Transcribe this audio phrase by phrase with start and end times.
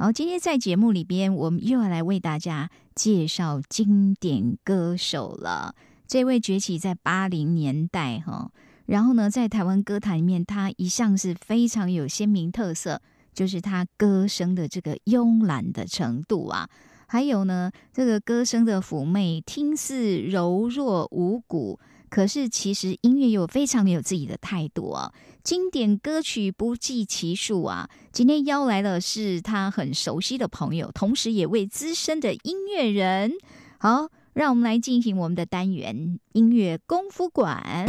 [0.00, 5.74] 好今天在节目里边，我们又要来为大家介绍经典歌手了。
[6.06, 8.52] 这位崛起在八零年代哈，
[8.86, 13.02] 然后呢，在台湾歌坛里面，他一向是非常有鲜明特色，
[13.34, 16.68] 就是他歌声的这个慵懒的程度啊，
[17.08, 21.80] 还有呢，这个歌声的妩媚，听似柔弱无骨。
[22.08, 25.12] 可是，其实音乐又非常有自己的态度啊！
[25.48, 27.88] 经典歌曲不计其数啊！
[28.12, 33.32] 今天邀来的是他很熟悉的朋友，同时也为资深的音乐人。
[33.78, 37.86] 好，让我们来进行我们的单元——音乐功夫馆。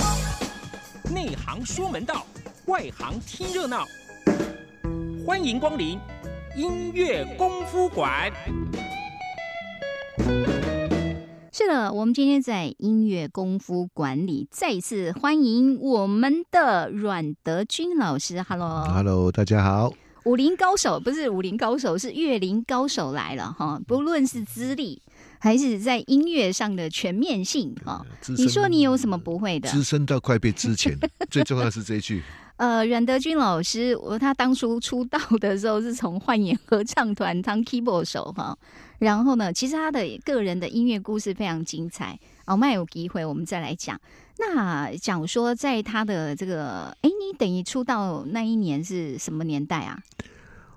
[1.14, 2.25] 内行说门道，
[2.67, 3.86] 外行听热闹。
[5.28, 6.00] 欢迎光临
[6.56, 8.31] 音乐功夫馆。
[11.60, 18.42] 是的，我们今天在音乐功夫馆里再一次欢迎我们的阮德军老师。
[18.42, 19.92] Hello，Hello，大家好。
[20.24, 23.78] 武林高手不是武林高手，是乐林高手来了哈！
[23.86, 25.02] 不论是资历
[25.38, 28.06] 还是在音乐上的全面性哈，
[28.38, 29.70] 你说你有什么不会的？
[29.70, 30.98] 资深到快被之前，
[31.30, 32.24] 最重要是这一句。
[32.56, 38.58] 呃，阮德军老师，我他当初出道的时候是从幻影合唱团当 keyboard 手哈。
[39.00, 42.19] 然后呢，其实他的个人的音乐故事非常精彩。
[42.45, 44.00] 哦，麦有机会我们再来讲。
[44.38, 50.00] 那讲说在他的这个，哎，你等于出道那一年是什么年代啊？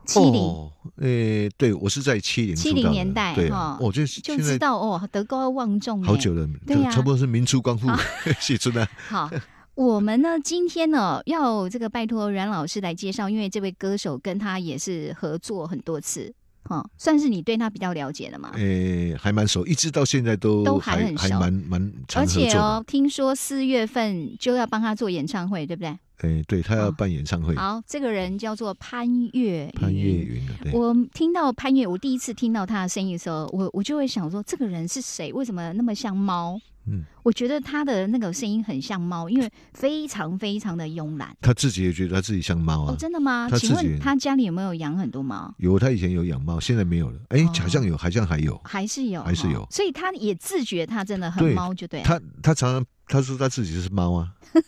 [0.04, 0.70] 七零？
[0.96, 3.78] 诶，对我是在七零七零年代哈。
[3.80, 7.88] 我就就知道哦，德高望重，好久了，对呀，差不多是民初光复
[8.40, 8.86] 写出的。
[9.08, 9.30] 好，
[9.74, 16.34] 我们呢今天呢要这个拜托阮老师来介绍，因为这位歌手跟他也是合作很多次。
[16.64, 18.50] 哦，算是你对他比较了解的嘛？
[18.54, 21.92] 诶，还蛮熟，一直到现在都都还很熟，蛮蛮。
[22.14, 25.98] 而且哦，听说四月份就要帮他做演唱会，对不对？
[26.22, 27.54] 诶，对他要办演唱会。
[27.56, 30.42] 好，这个人叫做潘越潘越云。
[30.72, 35.32] 我听到潘越，我第一次听到他的声音的时候，我我就会想说，这个人是谁？
[35.32, 36.60] 为什么那么像猫？
[36.86, 41.36] 嗯，我觉得他的那个声音很像猫，因为非常非常的慵懒。
[41.40, 42.92] 他自己也觉得他自己像猫啊？
[42.92, 43.48] 哦，真的吗？
[43.56, 45.54] 请问他家里有没有养很多猫？
[45.58, 47.18] 有，他以前有养猫，现在没有了。
[47.28, 49.66] 哎，好像有，好像还有，还是有，还是有。
[49.70, 52.02] 所以他也自觉他真的很猫，就对。
[52.02, 54.32] 他他常常他说他自己是猫啊。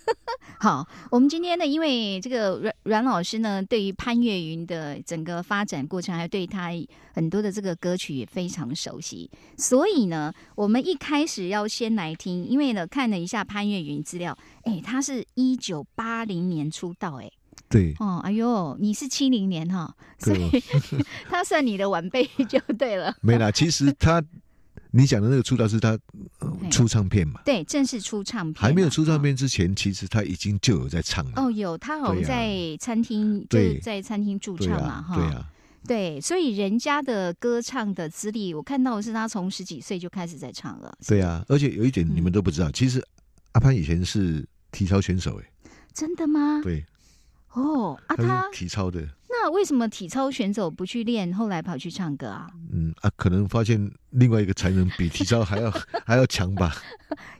[0.60, 6.70] 好，我们今天呢，因为这个阮阮老师呢，对于潘越云的整个发展过程，还有对他
[7.12, 17.30] 很多的这个歌曲也非常熟悉，所以呢，我们一开始要先来听，因为呢，看了一下潘越云资料，哎，他是一九八零年出道，哎，
[17.68, 20.50] 对，哦，哎呦，你是七零年哈，所以
[21.28, 23.14] 他算你的晚辈就对了。
[23.22, 24.22] 没啦，其实他。
[24.96, 25.98] 你讲的那个出道是他
[26.70, 27.40] 出唱片嘛？
[27.44, 28.62] 对，正式出唱片。
[28.62, 31.32] 还没有出唱片之前，其实他已经就有在唱了。
[31.34, 35.16] 哦，有，他好像在餐厅，对，在餐厅驻唱嘛，哈。
[35.16, 35.44] 对啊，
[35.86, 40.96] 对，所以人家的歌唱的资历，我看到的是他从十几岁就开始在唱了。
[41.06, 43.06] 对啊，而且有一点你们都不知道，其实
[43.52, 46.60] 阿潘以前是体操选手，哎，真的吗？
[46.62, 46.84] 对。
[47.52, 49.00] 哦，啊，他体操的。
[49.28, 52.50] 那为什么体操选手不去练，后来跑去唱歌啊？
[52.76, 55.70] 嗯啊，可能发现另外一个才能比体操还要
[56.04, 56.74] 还要强吧。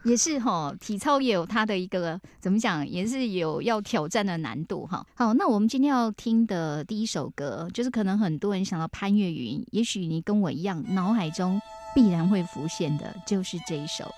[0.05, 5.05] 也是哈，体操也有它的一个怎么讲，也是有要挑战的难度哈。
[5.15, 11.61] 好，那我们今天要听的第一首歌，就是可能很多人想到潘越云，也许你跟我一样，脑海中
[11.97, 14.09] 必然会浮现的，就是这一首。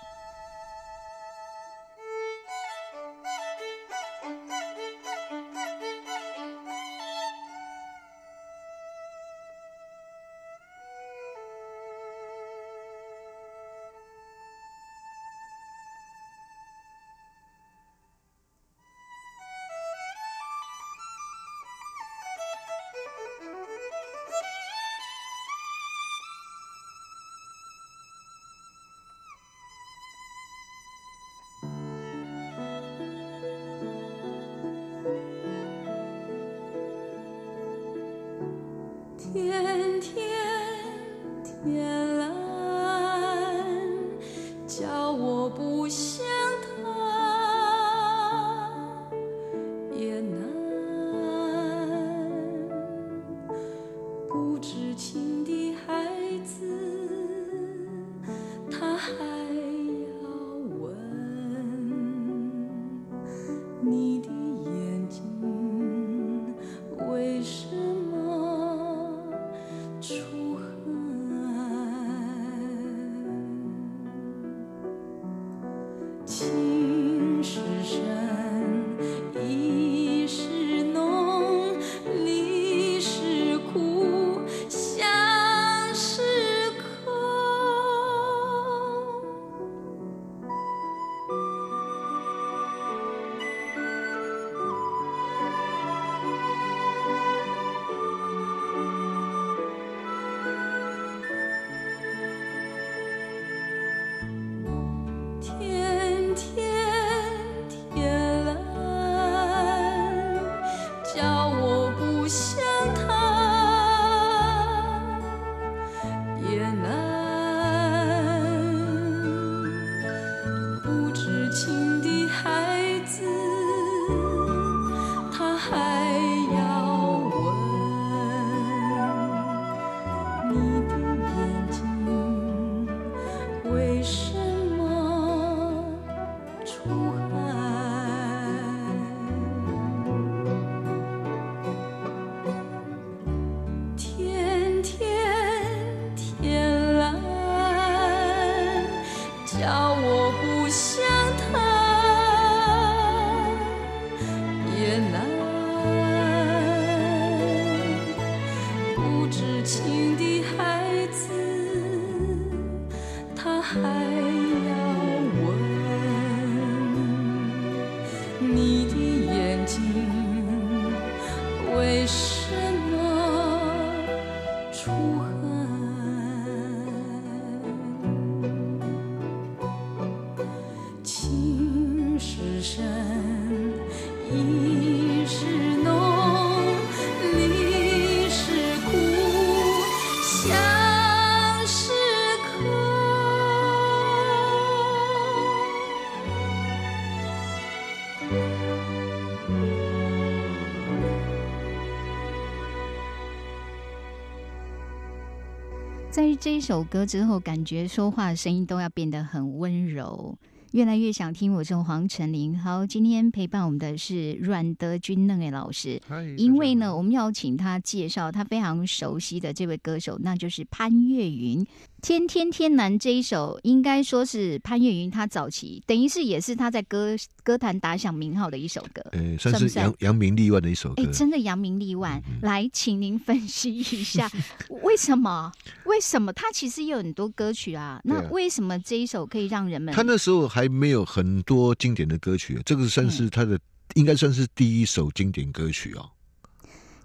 [206.10, 210.38] 在这一首歌之后，感觉说话的声音都要变得很温柔，
[210.72, 211.53] 越来越想听。
[211.53, 216.00] 我是黄晨林，好，今天陪伴我们的是阮德军那位老师。
[216.38, 221.62] 因为呢，我们要请他介绍他非常熟悉的这位歌手，那就是潘越云。
[222.06, 229.03] 《天天天南》这一首，应该说是潘越云他早期，等于是也是他在歌歌坛打响名号的一首歌。
[229.10, 231.06] 呃，算算是扬扬名立万的一首歌哎，。
[231.06, 232.22] 真的扬名立万。
[232.42, 234.30] 来，请您分析一下，
[234.84, 235.50] 为什么？
[235.86, 238.00] 为什么他其实也有很多歌曲啊？
[238.04, 243.58] 那为什么这一首可以让人们他那时候还没有很多经典的歌曲，这个算是他的，
[243.97, 246.08] 应该算是第一首经典歌曲哦。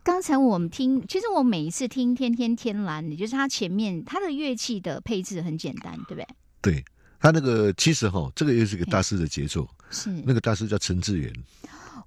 [0.03, 6.27] 刚才我们听，其实我每一次听《天天天蓝》，也就是它前面它的乐器的配置很简单，对不对？
[6.61, 6.85] 对
[7.19, 10.09] 他那个其实哈，这个又是个大师的杰作，是。
[10.25, 11.31] 那个大师叫陈志远，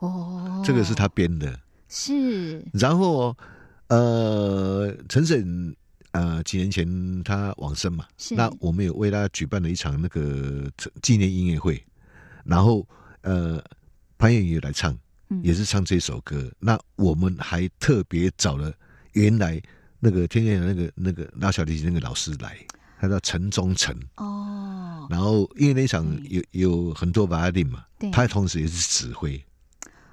[0.00, 1.56] 哦，这个是他编的。
[1.88, 2.64] 是。
[2.72, 3.36] 然后哦
[3.86, 5.76] 呃，陈沈
[6.10, 8.34] 呃几年前他往生嘛，是。
[8.34, 10.68] 那我们有为他举办了一场那个
[11.00, 11.80] 纪念音乐会，
[12.44, 12.84] 然后
[13.20, 13.62] 呃
[14.18, 14.98] 潘越云也来唱，嗯
[15.42, 16.50] 也是唱这首歌。
[16.58, 18.72] 那我们还特别找了
[19.12, 19.60] 原来
[20.00, 22.58] 那个天天的那个那个拉小提琴那个老师来，
[23.00, 23.94] 他叫陈忠诚。
[24.16, 29.42] 哦，然后因为那场嗯有有很多 violin 嘛对，他同时也是指挥。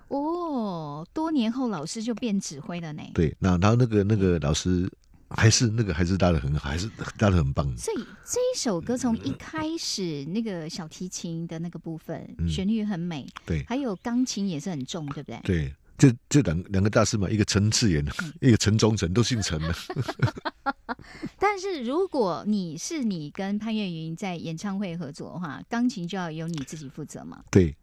[0.07, 3.01] 哦，多年后老师就变指挥了呢。
[3.13, 4.91] 对，那然后那个那个老师
[5.35, 7.65] 还是那个还是搭的很好，还是搭的很棒。
[7.77, 15.39] 所以这一首歌从一开始那个小提琴的那个部分，嗯旋律很美，对还有钢琴也是很重，对不对？
[15.43, 19.75] 对，就就两两个大师嘛，一个陈志远，嗯 一个陈忠诚，都姓陈的。
[21.39, 27.43] 但是如果你是你跟潘越云在演唱会合作的话，钢琴就要由你自己负责嘛。
[27.49, 27.75] 对，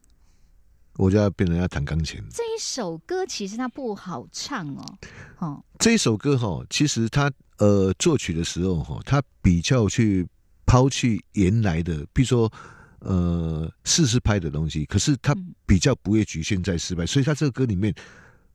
[0.99, 2.21] 我就要变成要弹钢琴。
[2.29, 4.99] 这一首歌其实它不好唱哦，
[5.39, 10.27] 哦，这一首歌哈，其实它呃作曲的时候哈，它比较去
[10.67, 12.53] 抛弃原来的，比如说
[12.99, 17.95] 呃四四拍的东西，可是他嗯比较不会局限在四拍，所以它这个歌里面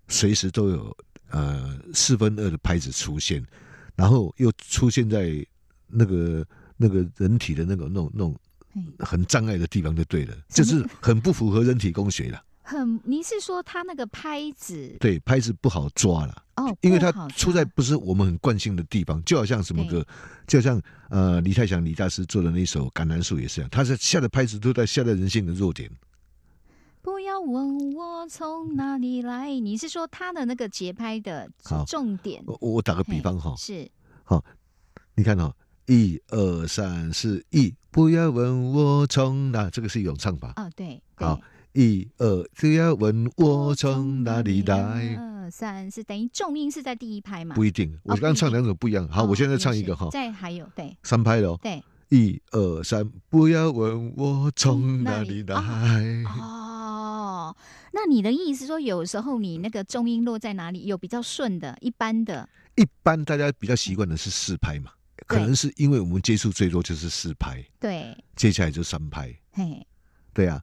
[0.10, 0.98] 随时都有
[1.32, 3.42] 呃四分二的拍子出现，
[3.96, 5.44] 然后又出现在
[5.88, 6.46] 那个
[6.76, 8.53] 那个人体的那个那种那种嘿
[9.00, 12.44] 很障碍的地方就对了，就是很不符合人体工学了。
[12.62, 16.44] 很，你是说他那个拍子对，拍子不好抓了。
[16.56, 20.06] 哦，因为它出在不是我们很惯性的地方，就好像什么歌，
[20.48, 25.92] 就好像呃李泰祥李大师做的那首《橄榄树》也是这样，他是下的拍子都在下在人性的弱点。
[27.02, 32.42] 不要问我从哪里来，你是说他的那个节拍的好重点？
[32.46, 33.90] 我我打个比方哈，是
[34.24, 34.42] 好
[35.16, 35.54] 你看哦，
[35.86, 40.54] 一二三四一，不要问我从哪，这个是一种唱吧。
[40.56, 41.40] 哦，对，好，
[41.74, 47.54] 一二，不要问我从哪里来，二三是等于重音是在第一拍嘛？
[47.56, 48.00] 不一定。
[48.04, 49.08] 我刚刚唱两种不一样。
[49.10, 51.60] 好，哦我现在唱一个哈，再还有对三拍的哦。
[51.62, 56.24] 对一二三，不要问我从哪里哪来。
[56.30, 57.56] 哦，
[57.92, 60.86] 那你的意思说，有时候你那个重音落在哪里？
[60.86, 64.92] 有比较顺的、一般的，一般大家比较习惯的是四拍嘛，
[65.28, 69.86] 可能是因为我们接触最多就是四拍，对，接下来就三拍，嘿，
[70.34, 70.62] 对啊。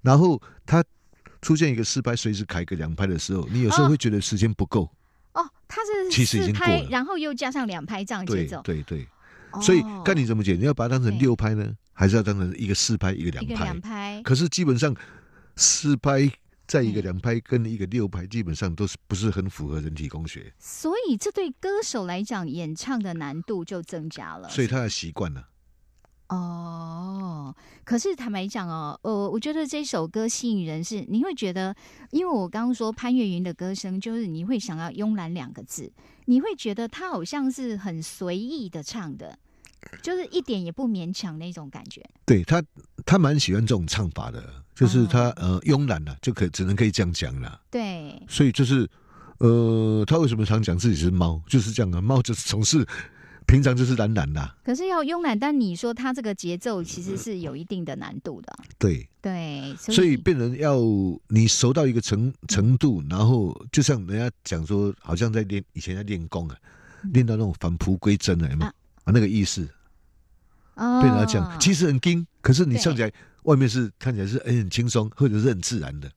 [0.00, 0.84] 然后它
[1.40, 3.88] 出现一个四拍，随时开个两拍的时候，你有时候哦。
[3.88, 4.90] 会觉得时间不够。
[5.34, 6.88] 哦，它是其实已，经过了。
[6.90, 9.06] 然后又加上两拍这样节对奏，对对，
[9.52, 9.60] 哦。
[9.62, 13.64] 所以看你怎么解，你要把它当成六拍呢，还是要当成一个四拍一个两拍？
[13.64, 14.94] 两拍，可是基本上
[15.56, 16.30] 四拍
[16.72, 24.48] 再一个嗯两拍跟一个六拍，基本上都是不是很符合人体工学，所以这对歌手来讲，演唱的难度就增加了。
[24.48, 25.50] 所以他要习惯了。
[26.28, 31.76] 哦，可是坦白讲哦，呃，我觉得这首歌吸引人是，你会觉得，
[32.10, 35.92] 因为我刚刚说潘越云的歌声，就是你会想要慵懒两个字，
[36.24, 39.38] 你会觉得他好像是很随意的唱的，
[40.00, 42.02] 就是一点也不勉强那种感觉。
[42.24, 42.62] 对他，
[43.04, 44.42] 他蛮喜欢这种唱法的，
[44.74, 45.34] 就是他、哦。
[45.36, 47.60] 呃慵懒了，就可只能可以这样讲了。
[47.70, 48.88] 对，所以就是
[49.38, 52.86] 呃，他为什么常讲自己是猫，就是这样啊，猫就是总是
[53.46, 60.76] 平常就是懒懒的，可是要慵懒，但你说他这个节奏其实是有一定的难度的，对，对，所以变成要
[61.28, 66.56] 你熟到一个程程度，然后就像人家讲说，好像在练以前在练功啊，
[67.12, 68.66] 练到那种返璞归真了，有没有？
[68.66, 68.74] 啊。
[69.04, 69.12] 啊？
[69.12, 69.68] 那个意思
[70.74, 73.12] 哦变成要这样，其实很惊，可是你唱起来
[73.44, 76.10] 外面是看起来是哎很轻松，或者是很自然的。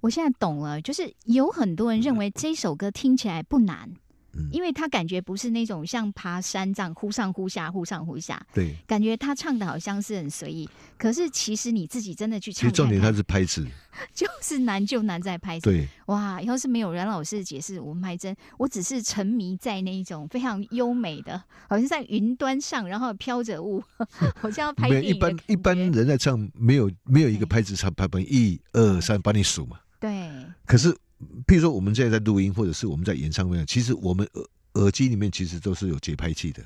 [0.00, 3.90] 我现在懂了，就是有很多人认为这首歌听起来不难，
[4.32, 4.48] 嗯。
[4.52, 10.68] 因为他感觉不是那种像爬山这样忽上忽下、忽上忽下，对，感觉他唱的好像是很随意。
[10.96, 13.66] 可是其实你自己真的去其唱看看，实重点他是拍子，
[14.12, 15.64] 就是难就难在拍子。
[15.70, 23.82] 对，哇，要是没有阮老师的解释，我们还真我只是沉迷在那一种非常优美的，好像在云端上，然后飘着雾，
[24.40, 29.78] 好像要拍一电影的般一般人在唱没有没有一个拍子唱拍本一二三帮你数嘛。
[30.00, 30.30] 对。
[30.64, 30.96] 可是，
[31.46, 34.44] 譬如说我们现在在录音，或者是我们在演唱会，其实我们耳
[34.74, 36.62] 耳机里面其实都是有节拍器的，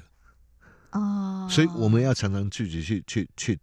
[0.92, 3.58] 哦，所以我们要常常去去去去去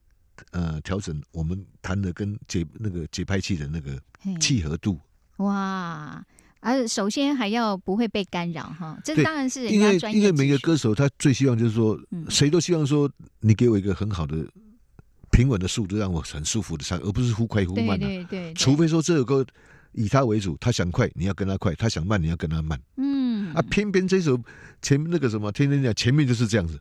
[0.52, 4.00] 呃调整我们弹的跟节那个节拍器的那个
[4.40, 5.00] 契合度。
[5.38, 6.26] 哇。
[6.62, 14.46] 而首先还要不会被干扰哈，这当然是因为因为每个歌手他最希望就是说嗯，谁都希望说你给我一个很好的
[15.32, 18.54] 平稳的速度，让我很舒服的唱，而不是忽快忽慢的、对对，对。
[18.56, 19.46] 除非说这首歌
[19.94, 22.80] 以他为主，他想快你要跟他快，他想慢你要跟他慢。
[22.98, 24.40] 嗯啊，偏偏这首
[24.82, 26.80] 前面那个什么，天天讲前面就是这样子，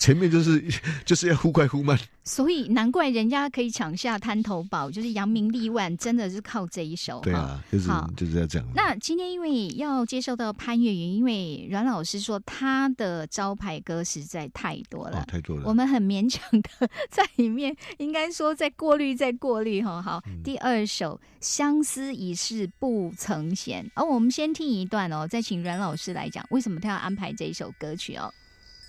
[0.00, 0.64] 前面就是
[1.06, 1.96] 就是要忽快忽慢。
[2.24, 8.68] 所以难怪人家可以抢下滩头宝，就是扬名立万，真的是靠这一手对啊，就是就是要这样。
[8.74, 15.20] 那今天因为要接受到潘越云，因为阮老师说他的招牌歌实在太多了。
[15.20, 15.64] 哦，太多了。
[15.66, 20.00] 我们很勉强的 在里面，应该说在过滤，在过滤哈。
[20.00, 28.32] 好，嗯第二首《相思已是不曾闲》，而、我们先听一段哦，再请阮老师来讲为什么他要安排这一首歌曲哦。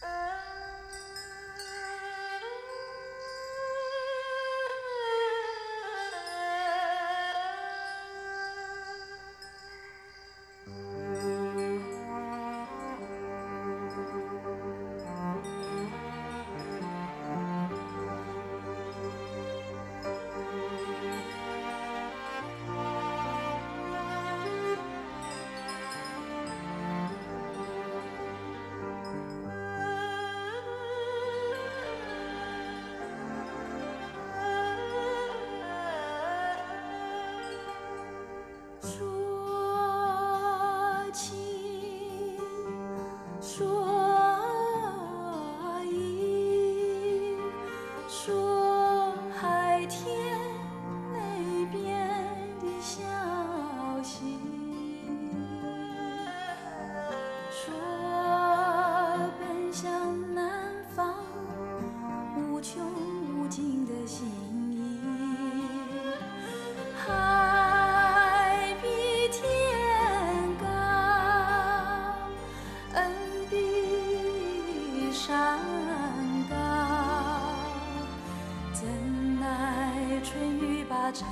[0.02, 0.10] 说
[75.12, 75.60] 山
[76.50, 76.56] 高，
[78.72, 78.88] 怎
[79.42, 81.28] 奈春雨把长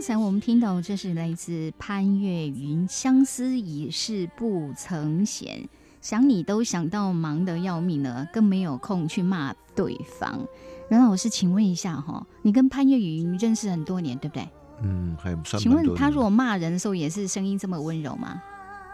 [0.00, 5.58] 刚才我们听到这是来自潘越云，《相思已是不曾闲》，
[6.00, 10.40] 想你都想到忙得要命了，更没有空去骂对方。
[10.88, 14.48] 阮老师，请问一下哈，你跟潘越云认识很多年，对不对？
[14.82, 18.42] 嗯，还算请问他如果骂人的时候也是声音这么温柔吗？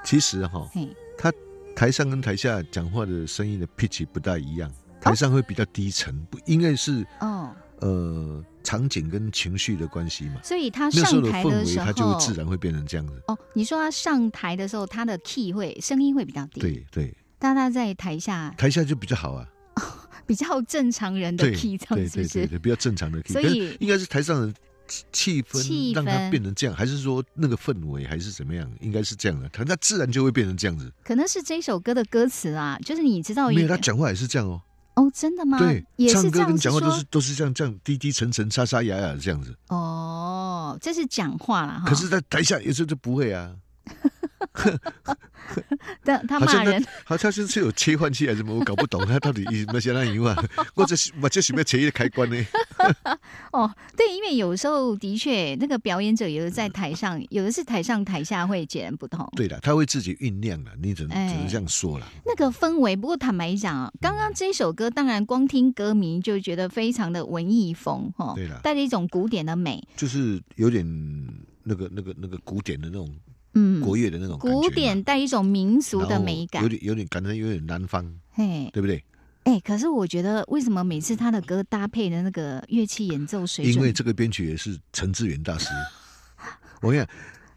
[0.04, 1.32] 其实哈，嘿，他
[1.76, 4.68] 台上跟台下讲话的声音的 pitch 不大一样，
[5.00, 10.40] 台上会比较低沉，不应该是哦，呃场景跟情绪的关系嘛。
[10.42, 13.22] 所以他上台的时候他就自然会变成这样子。
[13.28, 19.46] 哦，你说他上台的时候，他的 key 会声音会比较低，，对对，但他在台下台下就比较好啊。
[20.26, 22.28] 比较正常人的 key，这对样是不是？
[22.32, 23.32] 对对对，比较正常的 key。
[23.32, 24.52] 所以应该是台上的
[25.12, 28.68] 气氛让它氛变成这样，还是说那个氛围还是怎么样？
[28.80, 30.92] 应该是这样的，他他自然就会变成这样子。
[31.04, 34.60] 可能是这首歌的歌词啊，就是你知道没有，他讲话也是这样哦。
[34.96, 35.58] 哦，真的吗？
[35.58, 39.54] 对，也唱歌跟讲话都是都是这样这样低低沉沉、沙沙哑哑的这样子。
[39.68, 41.84] 哦，这是讲话啦哈。
[41.86, 43.54] 可是，在台下有时候就不会啊。
[46.02, 50.36] 但他骂人，好像是是有切换器还是什么，我搞不懂他到底有没有相当于啊？
[50.74, 52.36] 我这是我这是不是切一个开关呢？
[53.52, 59.26] 哦，对，因为有时候的确那个表演者有的在台上，有的是台上台下会截然不同。
[59.36, 62.06] 对的，他会自己酝酿了，你只能哎只能这样说了。
[62.24, 70.84] 那个氛围，不过坦白讲啊，刚刚这首歌，当然光听歌名就觉得非常的文艺风哦，对了带着一种古典的美，就是有点
[71.62, 73.14] 那个那个那个古典的那种
[73.58, 79.02] 嗯，国乐的那种古典带一种民俗的美感有，点有点感觉有点南方，嘿，对不对？
[79.44, 85.68] 哎、可是我觉得为什么每次他的歌搭配的那个乐器演奏水准，因为这个编曲也是陈志远大师。
[86.82, 87.08] 我跟你讲，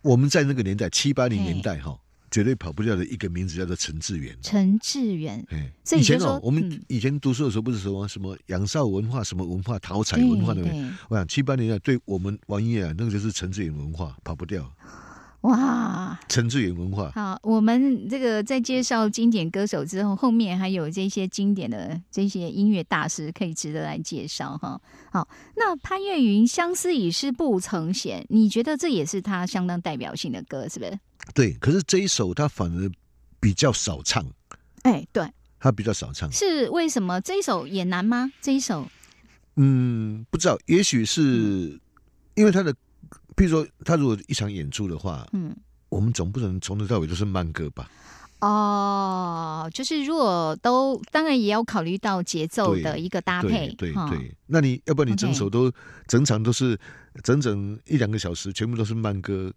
[0.01, 4.37] 我们在那个年代七八零年代哈，绝对跑不掉的一个名字叫做陈志远。
[4.41, 10.63] 陈志远，哎，所以前哦，我们嗯以前读书的时候不是说什么仰韶文化、什么文化、陶彩文化对？
[11.09, 14.71] 我想七八年代对我们玩音乐啊，那个就是陈志远文化，跑不掉。
[15.41, 24.79] 哇，陈志远文化，好，我们这个在介绍经典歌手之后，后面还有这些经典的这些音乐大师可以值得来介绍哈。
[25.11, 25.25] 好，
[25.55, 30.99] 那潘越云《相思已是不曾闲》，你觉得这也是他相当代表性的歌，是不是？
[31.33, 31.53] 对。
[31.53, 32.91] 可是这一首他反而
[33.39, 34.25] 比较少唱，
[34.81, 35.25] 哎，对，
[35.57, 36.29] 他比较少唱。
[36.33, 38.29] 是为什么这一首也难吗？
[38.41, 38.85] 这一首
[39.55, 41.79] 嗯，不知道，也许嗯是
[42.35, 42.75] 因为他的，
[43.39, 45.55] 譬如说他如果一场演出的话，嗯。
[45.87, 47.89] 我们总不能从头到尾都是慢歌吧？
[48.41, 55.71] 哦，就是如果都当然也要考虑到节奏的一个搭配对，对那你要不然你整首都
[56.07, 56.79] 整场都是
[57.23, 59.51] 整整一两个小时，全部都是慢歌，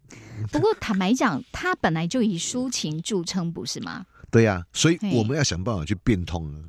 [0.51, 4.07] 不过 坦白讲，他本来就以抒情著称，不是吗？
[4.31, 6.65] 对呀、所以我们要想办法去变通啊。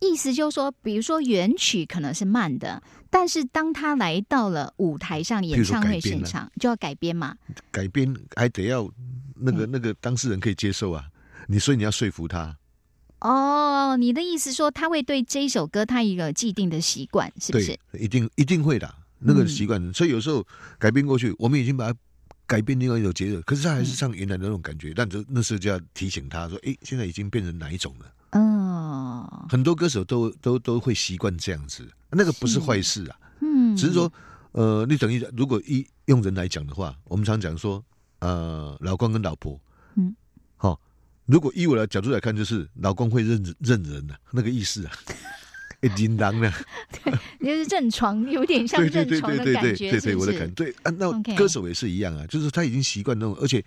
[0.00, 7.36] 意思就是说，比如说原曲可能是慢的，但是当他来到了舞台上演唱会现场，就要改编嘛。
[7.70, 8.90] 改编还得要
[9.36, 11.04] 那嗯个那个当事人可以接受啊，
[11.48, 12.56] 你所以你要说服他，
[13.20, 19.92] 哦，你的意思说他会对这一首歌他一个既定的习惯，是不是？，一定一定会的那个嗯习惯。
[19.92, 20.46] 所以有时候
[20.78, 21.98] 改编过去，我们已经把它
[22.46, 24.94] 改变另外一种节奏，可是他还嗯是唱原来的那种感觉。
[24.94, 32.60] 但这那时候就要提醒他说：“诶，现在已经变成哪一种了？”哦，很多歌手都都都会习惯这样子，那个不是是。
[32.60, 34.12] 坏事啊，嗯，只是说，
[34.52, 37.84] 呃，你等于如果一用人来讲的话，我们常讲说，
[38.20, 39.60] 呃，老公跟老婆，
[39.96, 40.14] 嗯，
[40.56, 40.80] 好、
[41.26, 44.92] 如果以我的角度来看，就是老公会认认人的、那个意思啊，
[45.96, 46.52] 琳琅呢，
[47.40, 50.48] 就是认床，有点像对对对认床对对对的感觉，对对，我的感？
[50.52, 53.64] 对啊，那歌手也是一样啊，就是他已经习惯那种，而且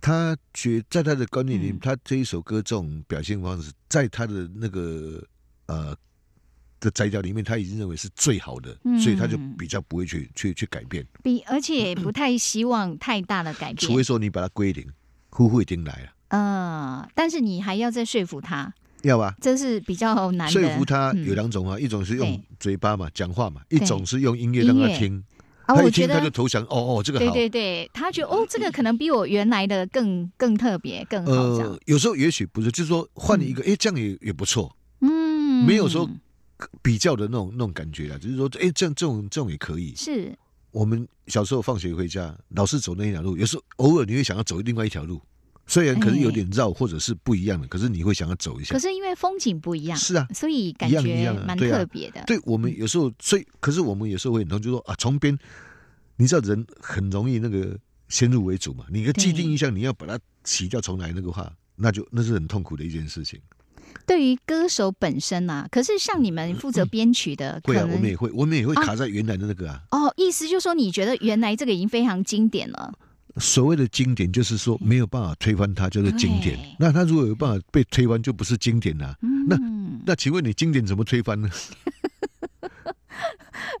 [0.00, 1.78] 他觉在他的观念里，嗯。
[1.80, 5.22] 他这一首歌这种表现方式，在他的那个
[5.66, 5.96] 呃
[6.80, 8.98] 的摘掉里面，他已经认为是最好的，嗯。
[8.98, 13.76] 所以他就比较不会去去去改变，比而且不太希望太大的改变。
[13.76, 14.86] 除非说你把它归零，
[15.28, 19.34] 呼呼一定来了，呃，但是你还要再说服他，要吧？
[19.40, 20.60] 这是比较难的。
[20.60, 21.24] 说服他嗯。
[21.26, 24.64] 有两种啊，一种是用嘴巴嘛讲话嘛，一种是用音乐。
[24.64, 25.22] 让他听，
[25.72, 27.34] 啊，他我觉得他就投降，哦哦，这个对好。
[27.34, 36.08] 对对，他觉得哦，这个可能比我原来的更更特别更好，呃，有时候也许不是，就是说换一个，哎，这样也也不错，嗯，没有说。
[36.82, 39.94] 比较的那种那种感觉啊，就是说，哎，这样这种这种也可以。
[39.96, 40.30] 是。
[40.72, 45.22] 我们小时候放学回家，老是走那一条路，有时候偶尔你会想要走另外一条路，
[45.70, 48.78] 虽然可是有点绕或者是不一样的，可是你会想要走一下可。
[48.80, 52.24] 是因为风景不一样，是啊，所以感觉蛮特别的。
[52.26, 55.38] 对我们有时候，所以可是我们有时候会很痛，就说啊，重编，
[56.16, 57.78] 你知道人很容易那个
[58.08, 63.40] 先入为主嘛，你的既定印象你要把它洗掉重来那个话，那就那是很痛苦的一件事情。
[64.06, 69.82] 对于歌手本身啊，可是像你们负责编曲的，会啊，我们也会，我们也会啊卡在原来的那个啊。
[69.92, 72.92] 哦，意思就是说，你觉得原来这个已经非常经典了，
[73.36, 76.58] 所谓的经典，就是说没有办法推翻它，就是经典。
[76.78, 81.48] 那它如果有办法被推翻，就不是经典啦、嗯，那请问你经典怎么推翻呢？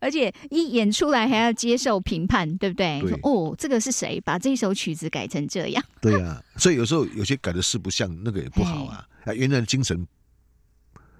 [0.00, 3.00] 而且一演出来还要接受评判，对不对？
[3.22, 5.84] 哦，这个是谁把这首曲子改成这样？
[6.00, 9.06] 对呀、所以有时候有些改的四不像，那个也不好啊。
[9.24, 10.06] 啊，原来的精神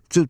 [0.09, 0.27] 就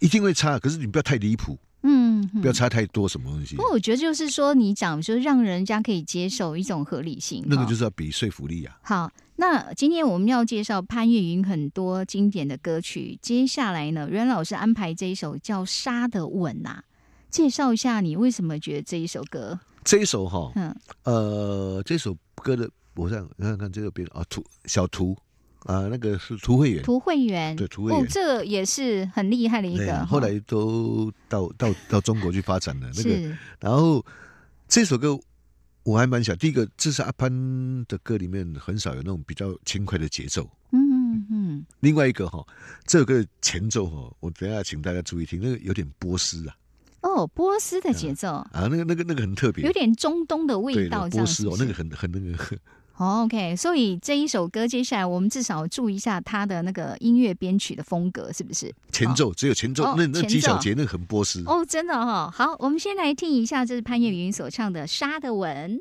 [0.00, 3.62] 一定会差，可是你不要太离谱，嗯，嗯不要差太多什么东西不。
[3.62, 8.76] 过我觉得就是说，你讲就是让人家可以接受一种合理性，那个就是要比说服力啊。
[8.82, 9.10] 好。
[9.36, 16.80] 那今天我们要介绍潘越云很多经典的歌曲，接下来呢，袁老师安排这一首叫《沙的吻》呐，
[17.30, 25.16] 介绍一下你为什么觉得这一首歌，这一首哈，嗯，呃，这首歌的我想看看这个边啊，图小图
[25.64, 32.88] 啊，那个是涂慧远，涂慧源，对涂慧源哦，这个也是很厉害的一个，后来都到到到中国去发展了。
[32.94, 33.36] 那个，是。
[33.60, 34.04] 然后
[34.68, 35.18] 这首歌
[35.82, 37.30] 我还蛮想，第一个这是阿潘
[37.86, 40.48] 的歌里面很少有那种比较轻快的节奏。
[40.72, 42.44] 嗯嗯，另外一个哈，
[42.86, 46.56] 这首歌的前奏哈，我等下请大家注意听，那个有点波斯啊
[47.02, 52.56] 哦，波斯的节奏，啊，那个那个那个很特别，有点中东的味道，这波斯哦，那个很很那个，
[52.96, 58.72] 哦 OK，所以这一首歌接下来我们至少注意一下它的那个音乐编曲的风格，是不是？
[58.92, 61.42] 前奏只有前奏哦，那那几小节那很波斯。
[61.46, 62.32] 哦，真的哈、哦。
[62.32, 65.80] 好，我们先来听一下，这是潘越云所唱的《沙的吻》。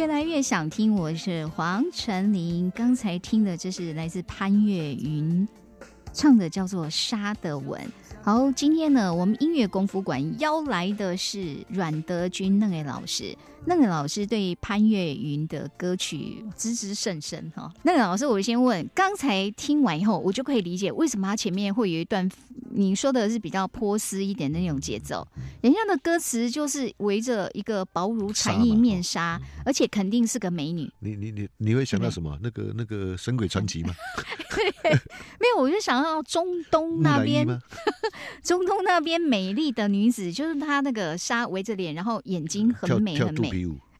[0.00, 2.70] 越来越想听，我是黄晨林。
[2.70, 5.46] 刚才听的这是来自潘越云
[6.10, 7.78] 唱的，叫做《沙的吻》。
[8.22, 13.36] 好，今天呢，我们音乐功夫馆邀来的是阮德军那位老师。
[13.66, 17.70] 那个老师对潘越云的歌曲知之甚深哈。
[17.82, 22.26] 那个老师，我先问，刚才听完以后，我就可以理解为什么他前面会有一段
[22.80, 25.26] 你说的是比较波斯一点的那种节奏。
[25.60, 30.90] 人家的歌词就是围着一个薄如蝉翼面纱，而且肯定是个美女。
[31.00, 32.38] 你你你你会想到什么？
[32.42, 33.94] 那个那个《神鬼传奇》吗？
[35.38, 37.46] 没有，我就想到中东那边
[38.42, 43.50] 中东那边美丽的女子，就是她那个纱围着脸，然后眼睛很美很美。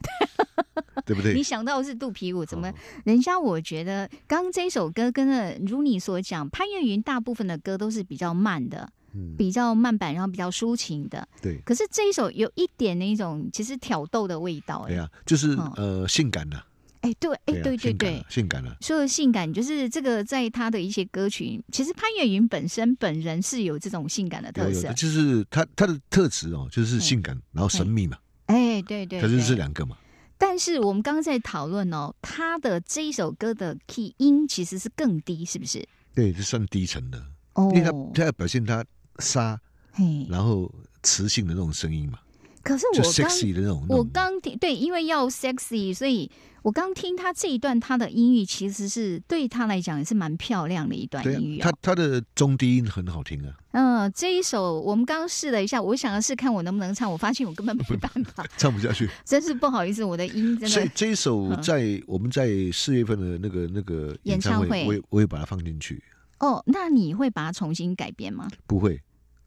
[1.06, 1.42] 对不对你？
[1.42, 2.74] 想到的是肚皮舞，怎么哦？
[3.04, 11.26] 人家我觉得刚刚这首歌跟那如你所讲，潘越云大部分的歌都是比较慢的，嗯，比较慢版，然后比较抒情的。
[11.42, 16.62] 对可是这一首有一点那种其实挑逗的味道、哎、对啊，就是哦呃性感的，
[17.00, 18.76] 哎，对，哎，呀对对对性感啊，性感了。
[18.80, 24.94] 说的性感，就是这个在他的一些歌曲，其实潘越云本身本人是有这种性感的特色有，。
[24.94, 28.16] 就是他他的特质哦，就是嗯性感，然后神秘嘛，
[28.50, 29.54] 哎，对对他就是这。
[29.54, 29.96] 两个嘛。
[30.38, 35.86] 但是我们刚刚在讨论哦，他的这一首歌的 key 音其实是更低，是不是？
[36.14, 38.82] 对，是算低沉的，哦因为他他要表现他
[39.18, 39.60] 沙，
[39.92, 42.29] 嘿，然后磁性的那种声音嘛，就
[42.62, 43.86] 可是我刚 sexy 的那种。
[43.88, 46.30] 我刚听对，因为要 sexy，所以
[46.62, 51.90] 我刚听他这一段，他的音域其实是对他来讲也是蛮漂亮的一段对音乐、啊，哦他。
[51.90, 59.08] 他的中低音很好听啊，嗯，这一首我们刚刚试了一下，我想要试看我能不能唱，我发现我根本没办法， 唱不下去。
[59.24, 66.02] 真是不好意思，我的音真的所以这一首嗯在我们在四月份的那个那个演演唱唱会会，我也我也把它放进去，
[66.40, 66.62] 哦。
[66.66, 68.46] 那你会把它重新改编吗？
[68.66, 69.00] 不会呃，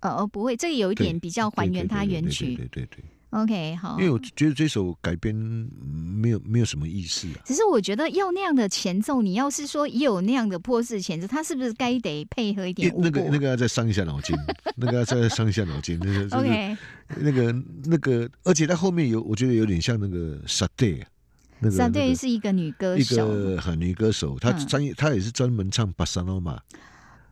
[0.10, 2.56] 哦，不会，这个有一点比较还原它原曲。
[2.56, 4.06] 对对对对 OK，好，因。
[4.06, 5.72] 为我觉得这首改编嗯
[6.22, 7.42] 没有没有什么意思啊。
[7.44, 14.36] 只是我觉得要那样的前奏，你要是说也有那样的破事前奏，它是不是该得配合一点那个那个要再伤一下脑筋，
[14.78, 16.78] 那个要再伤一下脑筋，那个 OK，
[17.18, 21.02] 那个那个，而且它后面有，我觉得有点像那个 Sade，
[21.58, 26.62] 那个 Sade 是一个女歌手一手，个很女歌手，她嗯专业，她也是专门唱巴萨诺玛，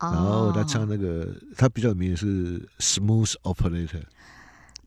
[0.02, 4.02] 然然后他唱那个，他比较有名的是 Smooth Operator，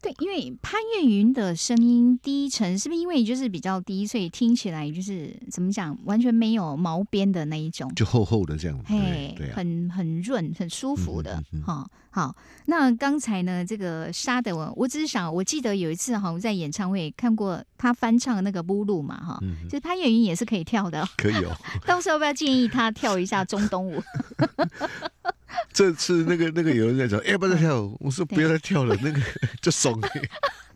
[0.05, 12.35] 对，因为潘越云的声音低沉，是不是因为就是比较低，所以听起来就是怎么讲，完全没有毛边的那一种，就厚厚的这样，对嘿，对啊，很很润，很舒服的哈、好，
[12.67, 19.39] 那刚才呢，这个沙的文，我只是想，我记得有一次好像在演唱会看过他翻唱那个《布鲁》嘛哈。
[19.41, 21.51] 嗯，其实潘越云也是可以跳的哦，可以哦。
[21.87, 23.99] 到时候要不要建议他跳一下中东舞？
[25.75, 29.19] 这次那个那个有人在讲， 哎，不要再跳，我说不要再跳了，那个
[29.61, 29.99] 就怂。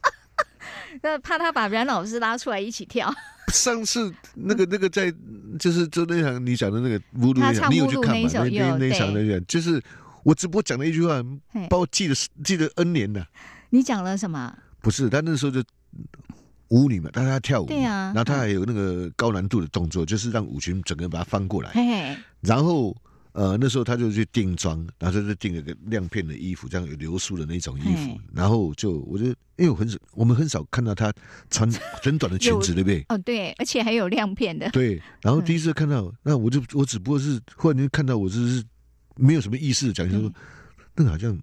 [1.01, 3.09] 那怕他把阮老师拉出来一起跳。
[3.47, 5.11] 上次那个那个在
[5.57, 8.29] 就是就那场你讲的那个乌鲁那场，你有去看吗？
[8.33, 9.81] 那那那那场那个就是
[10.23, 13.25] 我直播讲了一句话，嘿把我记得记得 N 年了。
[13.69, 14.53] 你讲了什么？
[14.81, 15.63] 不是，他那时候就
[16.67, 22.93] 舞女嘛，但是他跳舞，对啊然后他还有那个高难度的动作，就是让舞群整个把它翻过来，嘿嘿，然后。
[23.31, 28.19] 呃，那时候他就去定妆，然后他就定了个亮片的衣服，这样有流苏的那种衣服。
[28.33, 31.13] 然后就我觉得，因为我很少，我们很少看到他
[31.51, 33.05] 穿 很短的裙子，对不对？
[33.07, 34.67] 哦对，而且还有亮片的。
[34.71, 38.63] 对，然后第一次看到，那我就我只不过是忽然间看到，我就是
[39.15, 40.33] 没有什么意识的讲，就说嗯
[40.95, 41.39] 那个好像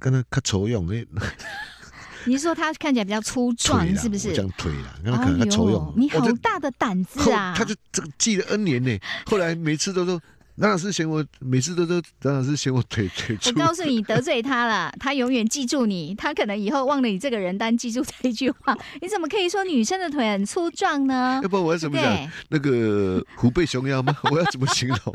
[0.00, 1.06] 跟他看丑用那
[2.26, 4.34] 你是说他看起来比较粗壮是不是我？
[4.34, 7.54] 讲腿啦，跟他可能他丑用，你好大的胆子啊！
[7.56, 10.20] 他就这个记了 N 年呢，后来每次都说。
[10.60, 13.66] 张老师嫌我，每次都都张老师嫌我腿腿粗我。
[13.66, 18.76] 告诉你，得罪他了， 他永远记住你，他可能以后忘了你这个人，但记住这一句话。
[19.00, 21.48] 你怎么可以说女生的腿很粗壮呢要？
[21.48, 22.30] 不然我要怎么讲？
[22.48, 24.16] 那个虎背熊腰吗？
[24.32, 25.14] 我要怎么形容？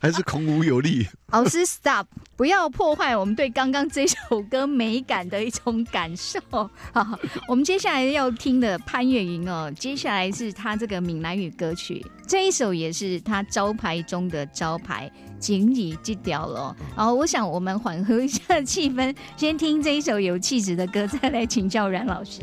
[0.00, 1.06] 还是孔武有力？
[1.28, 2.04] 老师，stop，
[2.36, 6.38] 不要破坏我们对刚刚这首歌美感的一种感受。
[6.92, 7.18] 好，
[7.48, 16.76] 我们接下来要听的潘越云哦，接下来是他这个闽南语歌曲，这一首也是他招牌中的招牌，锦鲤记掉了哦。
[16.96, 22.42] 然后我想我们缓和一下气氛，先听这一首有气质的歌，再来请教阮老师。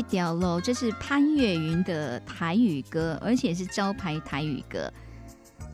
[0.00, 4.90] 这条路，这是潘越云的台语歌，而且是招牌台语歌。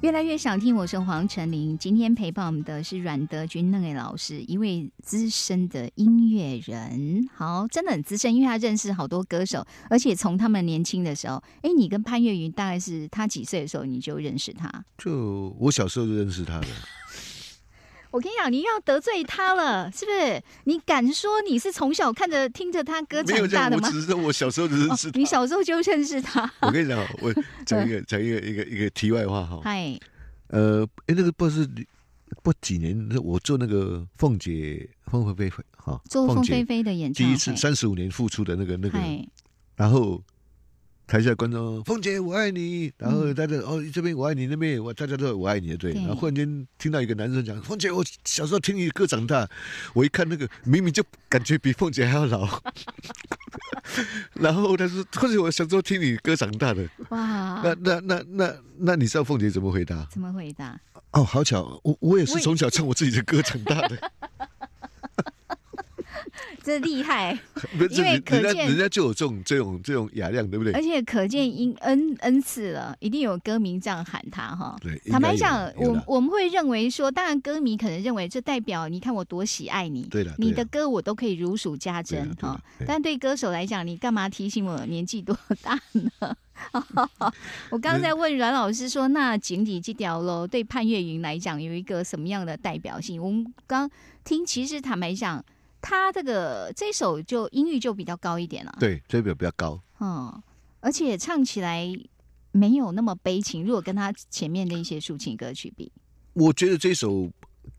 [0.00, 1.78] 越来越想听，我是黄晨林。
[1.78, 7.28] 今天陪伴我们的是阮德军那位老师，一位资深的音乐人。
[7.36, 14.68] 好，真的很资深，因为他认识好多歌手，而且从他们年轻的时候，哎，你跟潘越云大概是他几岁的时候你就认识他？
[14.98, 16.66] 就我小时候就认识他的，
[18.16, 20.42] 我跟你讲，你又要得罪他了，是不是？
[20.64, 23.86] 你敢说你是从小看着听着他歌长大的吗？
[23.86, 25.18] 我只是说我小时候就认识哦，他。
[25.18, 26.50] 你小时候就认识他？
[26.62, 27.34] 我跟你讲，我
[27.66, 29.60] 讲一个 讲一个一个一个题外话哈。
[29.62, 29.98] 嗨，
[30.48, 31.68] 呃，哎，那个不是
[32.42, 38.98] 不几年，我做那个凤姐凤飞飞哈，做凤飞飞的演唱会，第一次三十五年复出的那个那个，
[39.76, 40.22] 然后
[41.06, 43.34] 台下观众凤姐我爱你，然后嗯。
[43.34, 45.92] 大家哦这边我爱你，那边我大家都我爱你，对。
[45.92, 46.00] 对。
[46.02, 49.48] 然后忽然间听到一个男生讲凤姐，我小时候听你的歌长大，
[49.94, 52.60] 我一看那个明明就感觉比凤姐还要老，
[54.34, 60.06] 然后他说凤姐我小时候听你歌长大的，哇，那那那那那你知道凤姐怎么回答？
[60.10, 60.78] 怎么回答？
[61.12, 64.10] 哦，好巧，我我也是从小唱我自己的歌长大的，
[66.66, 67.38] 这厉害，
[67.92, 70.82] 因为可见人家就有这种这种这种雅量，对不对而？
[70.82, 74.76] 且可见因 n n 次了，一定有歌迷这样喊他哈。
[74.80, 86.36] 对，坦白讲，我我们会认为说，当然歌迷可能认为这代表你看我多喜爱你，对了，你的歌我都可以如数家珍哈但对歌手来讲，你干嘛提醒我年纪多大呢？
[87.70, 93.22] 我刚刚在问阮老师说，那井底这条喽对潘越云来讲有一个什么样的代表性？
[93.22, 93.88] 我们刚
[94.24, 95.44] 听，其实坦白讲，
[95.88, 99.80] 他这个这首就音域就比较高一点了，对，这表比较高。
[100.00, 100.42] 嗯，
[100.80, 101.88] 而且唱起来
[102.50, 103.64] 没有那么悲情。
[103.64, 105.92] 如果跟他前面的一些抒情歌曲比，
[106.32, 107.30] 我觉得这首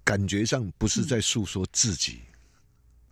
[0.05, 2.21] 感觉上不嗯是在诉说自己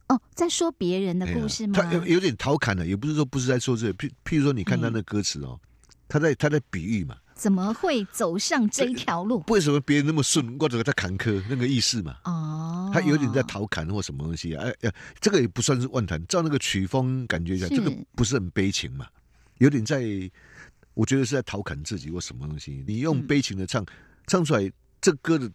[0.08, 1.74] 哦，在说别人的故事吗？
[1.78, 3.94] 他有有点调侃了，也不是说不是在说这个。
[3.96, 5.60] 譬譬如说，你看他嗯那歌词哦，
[6.08, 9.44] 他在他在比喻嘛，怎么会走上这一条路？
[9.50, 12.16] 为什么别人那么顺，或者在坎坷那个意思嘛。
[12.24, 14.64] 哦，他有点在调侃或什么东西啊？
[14.64, 19.06] 哎呀，这个也不算是万谈，照那个曲风感觉一下，这个不是很悲情嘛？
[19.58, 20.04] 有点在，
[20.94, 22.84] 我觉得是在调侃自己或什么东西。
[22.88, 23.86] 你用嗯悲情的唱、
[24.28, 24.72] 唱出来，
[25.02, 25.52] 这歌的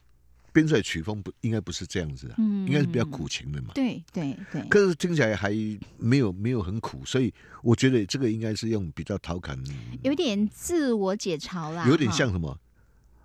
[0.52, 2.66] 编出来曲风不应该不是这样子啊，嗯。
[2.66, 3.72] 应该是比较苦情的嘛。
[3.74, 5.50] 对对对，可是听起来还
[5.98, 7.32] 没有没有很苦，所以
[7.62, 9.58] 我觉得这个应该是用比较调侃，
[10.02, 12.58] 有点自我解嘲啦，有点像什么？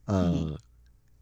[0.05, 0.57] 呃，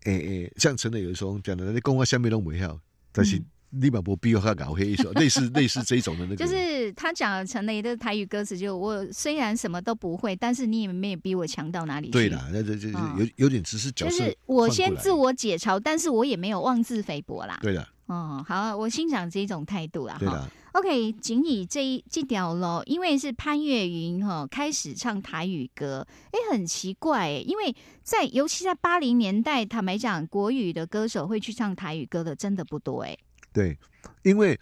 [0.04, 2.80] 诶诶，像陈磊有时候讲的，你讲我下面都没有，
[3.12, 3.42] 但是
[3.74, 12.12] 嗯你把我逼我搞黑一首， 类似类似这种的那个，就是他讲的陈雷的台语歌词，就我虽然什么都不会，但是你也没有比我强到哪里去。
[12.12, 17.58] 对啦，那这这哦有有点只是角色就是我先自我解嘲，但是我也没有妄自菲薄啦。
[17.64, 20.14] 对的哦，好，我欣赏这种态度啦。
[20.14, 33.18] 哈对啦，OK，仅以这一这条咯，因为是潘越云哈、开始唱台语歌，哎，很奇怪哎，因为在尤其在八零年代，坦白讲，国语的歌手会去唱台语歌的真的不多哎。
[33.54, 33.78] 对，
[34.24, 34.60] 因为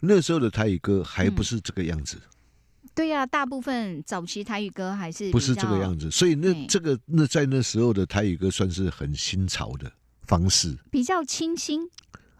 [0.00, 1.34] 那时候的台语歌还嗯。
[1.34, 2.18] 不是这个样子，
[2.94, 9.90] 对呀、大部分早期台语歌还是不是这个样子，所以那这个那在那时候的台语歌算是很新潮的
[10.24, 10.76] 方式。
[10.90, 11.88] 比较清新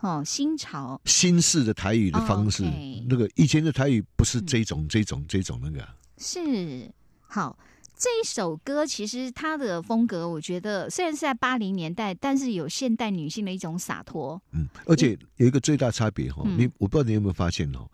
[0.01, 1.01] 哦，新潮。
[1.05, 2.65] 新式的台语的方式，
[3.09, 4.47] 那个以前的台语不是嗯。
[4.47, 6.91] 这种、这种这种那个啊、是
[7.21, 7.57] 好，
[7.97, 14.41] 这一首歌其实它的风格，我觉得虽然是在八零年代，但是有现代女性的一种洒脱。
[14.53, 17.89] 嗯，而且有一个最大差别哈、嗯你我不知道你有没有发现哦，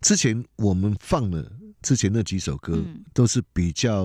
[0.00, 1.50] 之前我们放的
[1.82, 4.04] 之前那几首歌、嗯都是比较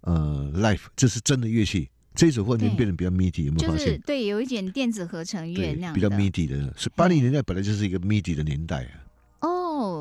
[0.00, 4.00] 呃 l i f e 就是真的乐器，这首忽然间变得比较 MIDI，有没有就是发现？
[4.00, 9.01] 对，有一点电子合成乐那样，比较 MIDI 的，是八零年代本来就是一个 MIDI 的年代啊，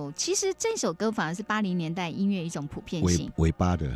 [0.01, 3.31] 哦，其实这首歌反而是八零年代音乐一种普遍性。
[3.37, 3.87] 尾巴的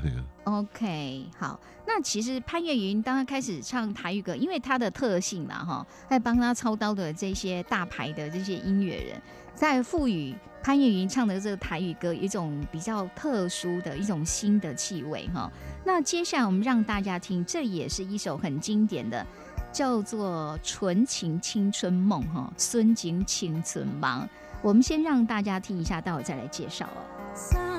[0.44, 9.22] ，OK，好，那其实潘越云当他开始唱台语歌，因为他的特性啦，哈，在帮他操刀的这些大牌的这些音乐人，
[9.56, 15.52] 在赋予潘越云唱的这个台语歌一种比较特殊的一种新的气味，哈。
[15.84, 19.26] 那接下来我们让大家听，这也是一首很经典的，
[19.72, 24.28] 叫做《纯情青春梦》哈，孙景青春梦。
[24.66, 27.75] 我们先让大家听一下，待会再来介绍哦。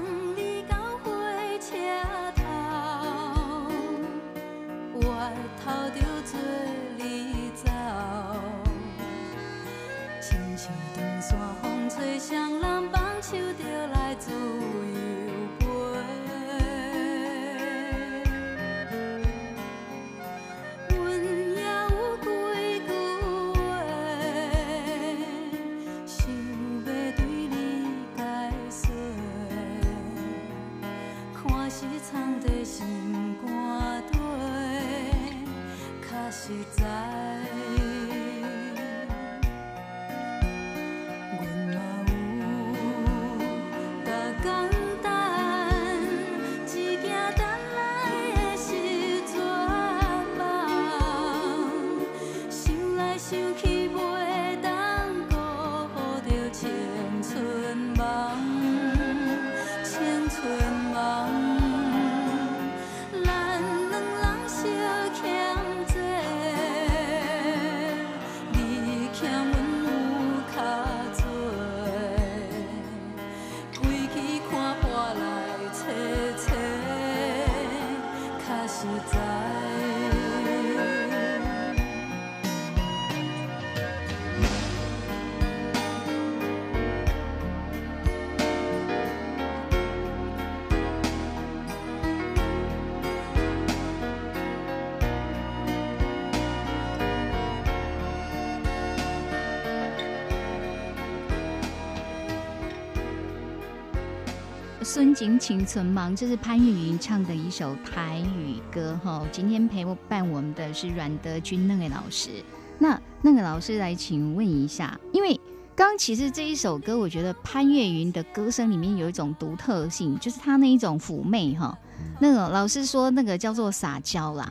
[104.97, 109.23] 孙景请存忙，这是潘越云唱的一首台语歌哈。
[109.31, 112.31] 今天陪我伴我们的是阮德军那个老师。
[112.79, 115.39] 那那个老师来，请问一下，因为
[115.75, 121.77] 刚刚其实这一首歌，我觉得潘越云的歌声里面有一种独特性，就是他那一种妩媚哈。
[122.19, 124.51] 那个老师说那个叫做撒娇啦。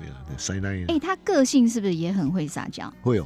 [0.88, 2.94] 哎、他个性是不是也很会撒娇？
[3.02, 3.26] 会哦，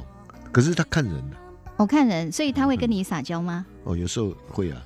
[0.50, 1.36] 可是他看人的
[1.76, 3.66] 我看人，所以他会跟你撒娇吗？
[3.84, 4.82] 哦，有时候会啊，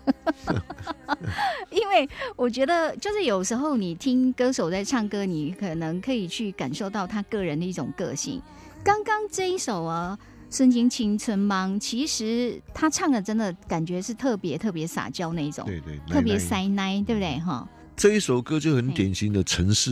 [1.71, 8.41] 因为我觉得，就是有时候你听歌手在唱歌，你可能可以去感受到他个人的一种个性。
[8.85, 10.17] 刚刚这一首啊，
[10.55, 17.39] 《孙景青春梦》，其实他唱的真的感觉是特别特别撒娇那一种，对对，特别塞奶，对不对？
[17.41, 19.91] 哈，这一首歌就很典型的城市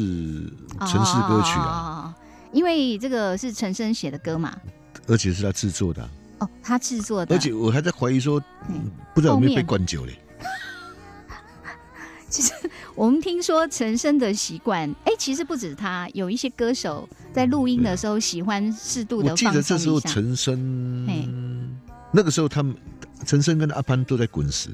[0.87, 2.17] 城市歌曲啊，啊。
[2.53, 4.55] 因为这个是陈升写的歌嘛，
[5.07, 6.11] 而且是他制作的啊，
[6.43, 10.19] 哦，他制作的，而且我还在怀疑说嗯，不知道有没有被灌酒嘞。
[12.29, 12.53] 其实
[12.95, 19.91] 我们听说陈升的习惯，哎，其实不止他，有一些歌手在录音的时候喜欢适度的放记得这时。
[19.91, 20.35] 候陈嘿。
[20.35, 21.77] 升，
[22.11, 22.75] 那个时候他们
[23.27, 24.71] 陈升跟阿潘都在滚石，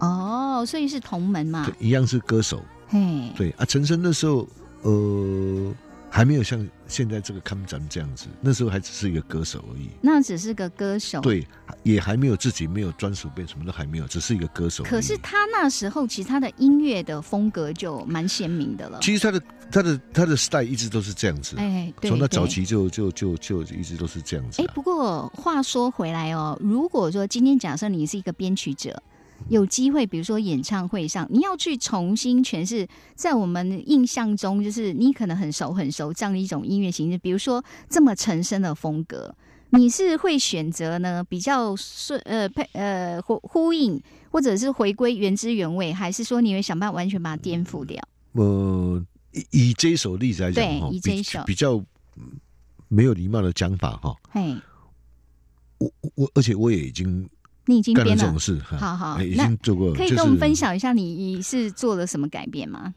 [0.00, 1.64] 哦，所以是同门嘛。
[1.64, 2.60] 对，，一样是歌手。
[2.88, 4.48] 嘿，对啊，陈升那时候
[4.82, 5.72] 呃
[6.10, 9.90] 还没有像现在这个看展这样子，那时候还只是一个歌手而已。
[10.00, 11.20] 那只是个歌手，。
[11.20, 11.44] 对，
[11.82, 14.84] 也还没有自己没有专属变，什么都还没有，只是一个歌手。
[14.84, 19.00] 可是他那时候其实他的音乐的风格就蛮鲜明的了。
[19.02, 19.42] 其实他的
[19.72, 22.46] 他的他的 style 一直都是这样子，哎，对，从他早。
[22.46, 24.72] 期就就就就一直都是这样子、哎，啊。
[24.74, 29.02] 不过话说回来哦，如果说今天假设你是一个编曲者，
[29.48, 39.34] 有机会，比如说演唱会上，你要去重新诠释，在我们印象中，就是你可能很熟很熟这样的一种音乐形式，比如说这么沉深的风格，
[39.70, 48.02] 你是会选择呢比较顺呃配呃呼呼应，或者是回归原汁原味，还是说你会想办法完全把它颠覆掉？
[48.32, 51.74] 呃，以以这一首例子来讲对哈，以这一首比较
[52.16, 52.32] 嗯
[52.88, 54.56] 没有礼貌的讲法哈，嘿，
[55.78, 57.28] 我我而且我也已经
[57.66, 60.54] 你已经编了干了这种，事，哈好好哎已那经做过，可以跟我们分。
[60.54, 62.94] 享一下你是做了什么改变吗？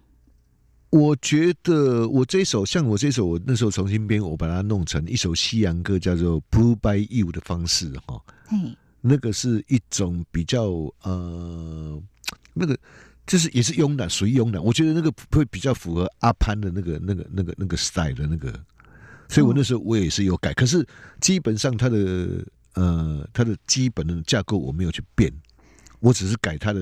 [0.89, 8.22] 我觉得我这首，像我这首，我那时候重新编，我把它弄成一首西洋歌，叫做《Blue by You》的方式哈。
[8.45, 10.70] 嘿，那个是一种比较
[11.03, 12.01] 呃，
[12.53, 12.78] 那个
[13.26, 14.63] 就是也是慵懒，属于慵懒。
[14.63, 18.53] 我觉得那个会比较符合阿潘的那个那个那个那个 style 的那个，
[19.28, 20.88] 所以我那时候我也是有改，可是
[21.20, 22.45] 基本上它的
[22.78, 25.34] 呃它的基本的架构我没有去变，
[25.99, 26.82] 我只是改它的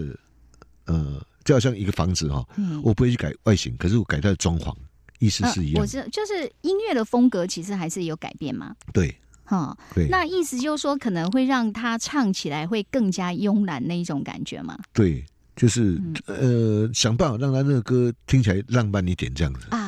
[0.85, 4.75] 呃，就好像一个房子哈、嗯我不会去改外形，可是我改它的装潢，
[5.19, 5.87] 意思是一样呃我。
[5.87, 8.75] 知道，就是音乐的风格其实还是有改变嘛。
[8.93, 9.15] 对
[9.45, 14.77] 哈，对那意思就是说，可能会让他唱起来会更加慵懒那一种感觉嘛？
[14.91, 15.23] 对，
[15.55, 19.67] 就是、嗯呃想办法让他那个歌听起来浪漫一点这样子。
[19.69, 19.84] 啊，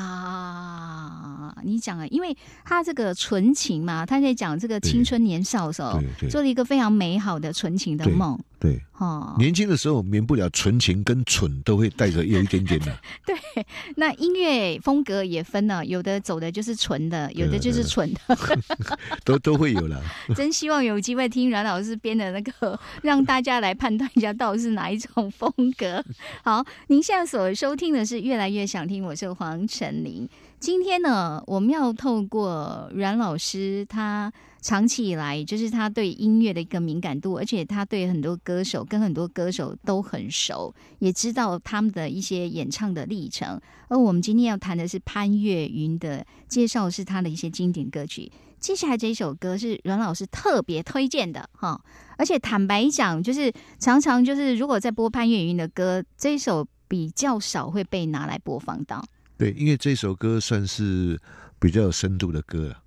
[1.64, 6.00] 你讲啊，因为他这个纯情嘛，他在讲这个青春年少的时候
[6.30, 8.40] 做了一个非常美好的纯情的对梦。
[8.60, 12.98] 对，哦，年轻的时候免不了纯情跟蠢都会带着有一点点的。
[13.24, 13.36] 对
[13.98, 18.36] 那音乐风格也分了，有的走的就是纯的，有的就是蠢的。
[19.24, 20.02] 都都会有了。
[20.36, 26.04] 真希望有机会听阮老师编的那个，让大家来判断一下到底是哪一种风格。
[26.44, 30.28] 好，您现在所收听的是《越来越想听》，我是黄晨林。
[30.60, 34.30] 今天呢，我们要透过阮老师他
[34.62, 43.58] 长期以来就是他对音乐的一个敏感度，而且他对很多歌手跟很多歌手都很熟，也知道他们的一些演唱的历程。
[43.88, 48.30] 而我们今天要谈的是潘越云的介绍，是他的一些经典歌曲。
[48.60, 51.80] 接下来这一首歌是阮老师特别推荐的哈，
[52.18, 59.02] 而且坦白讲，就是常常就是如果在播潘越云的歌，这一首比较少会被拿来播放到。
[59.38, 61.20] 对，因为这首歌算是
[61.60, 62.82] 比较有深度的歌了。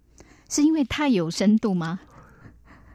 [0.49, 2.01] 是因为太有深度吗？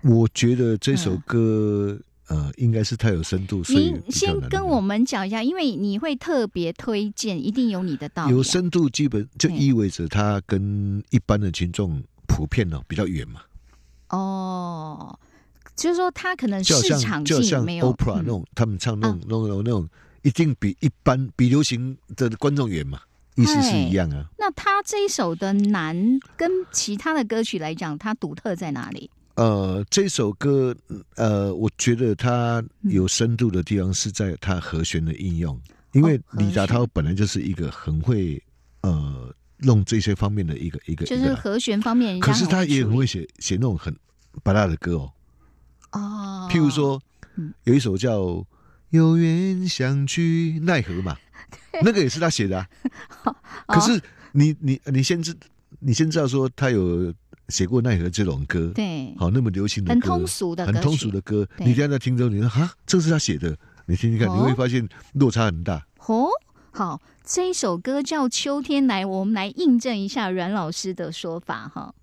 [0.01, 1.97] 我觉得这首歌、
[2.28, 8.36] 呃，应该是太有深度，所以您先跟我们讲一下，因为你会特别推荐，一定有你的道理啊。
[8.36, 13.41] 有深度，基本就嗯意味着它跟一般的群众普遍呢、比较远嘛，
[14.10, 15.18] 哦，
[15.76, 19.89] 就是说他可能市场像就好像性没有 Opera 那嗯种，他们唱那种啊那种那种，
[20.22, 22.99] 一定比一般比流行的观众远嘛，
[23.36, 24.25] 意思是一样啊。
[24.38, 25.95] 那他这一首的难
[26.36, 29.09] 跟其他的歌曲来讲，它独特在哪里？
[29.36, 30.73] 呃，这首歌，
[31.15, 35.59] 呃，我觉得它有深度的地方是在它和弦的应用，
[35.91, 38.41] 因为李达涛本来就是一个很会
[38.81, 43.93] 呃弄这些方面的一个一个，就是和弦方面可是他也很会写写那种很
[44.41, 45.11] 巴拉的歌哦，
[45.91, 47.01] 哦，譬如说
[47.36, 47.53] 嗯。
[47.65, 48.21] 有一首叫
[48.91, 51.17] 《有缘相聚奈何》嘛，
[51.83, 52.67] 那个也是他写的啊。
[53.23, 53.35] 哦
[53.67, 54.01] 可是
[54.33, 55.35] 你你你先知
[55.79, 57.13] 你先知道说他有
[57.49, 65.85] 写过奈何这种歌，对，好那么流行的歌，很通俗的歌很通俗的歌，你等一下在听之后，你说哈，这是他写的，你听听看，哦你会发现落差很大。
[66.07, 66.27] 哦，
[66.71, 71.93] 好，这一首歌叫《秋天来》，我们来印证一下阮老师的说法哈。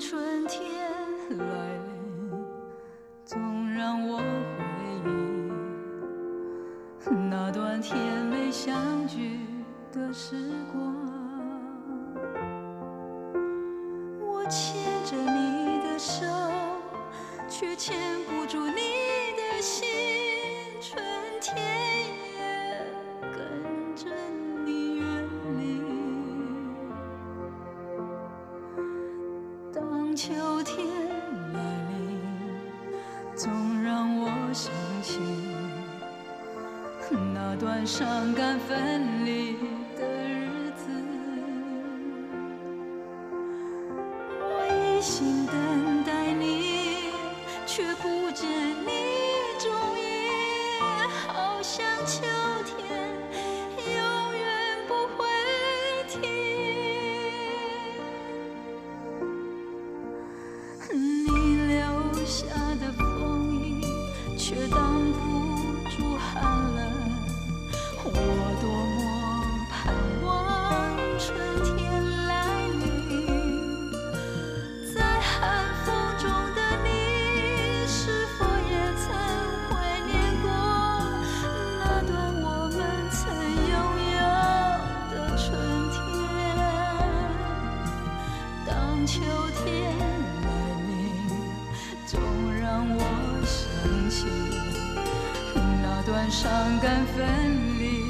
[0.00, 0.64] 春天
[1.36, 1.79] 来
[95.80, 96.50] 那段伤
[96.80, 98.09] 感分离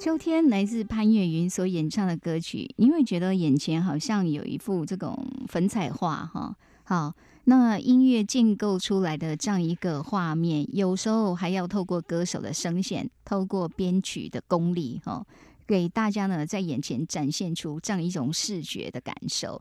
[0.00, 6.56] 秋天来自潘越云所演唱的歌曲，你会觉得眼前好像有一幅这种粉彩画哈。
[6.84, 7.12] 好，
[7.44, 15.22] 那音乐建构出来的这样一个画面，有时候还要透过歌手的声线，透过编曲的功力哈，
[15.66, 19.60] 给大家呢在眼前展现出这样一种视觉的感受。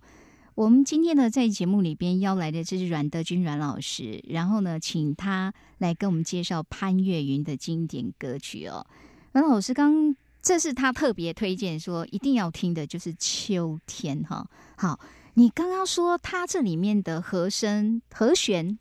[0.55, 8.87] 我们今天呢，在节目里边邀来的这是阮德军阮老师，然后呢，请他来跟我们介绍潘越云的经典歌曲哦。
[9.31, 10.15] 阮老师刚，
[10.49, 14.49] 这是他特别推荐说一定要听的，就是《秋天》哈。
[14.77, 14.99] 好，
[15.35, 18.75] 你刚刚说他这里面的和声和弦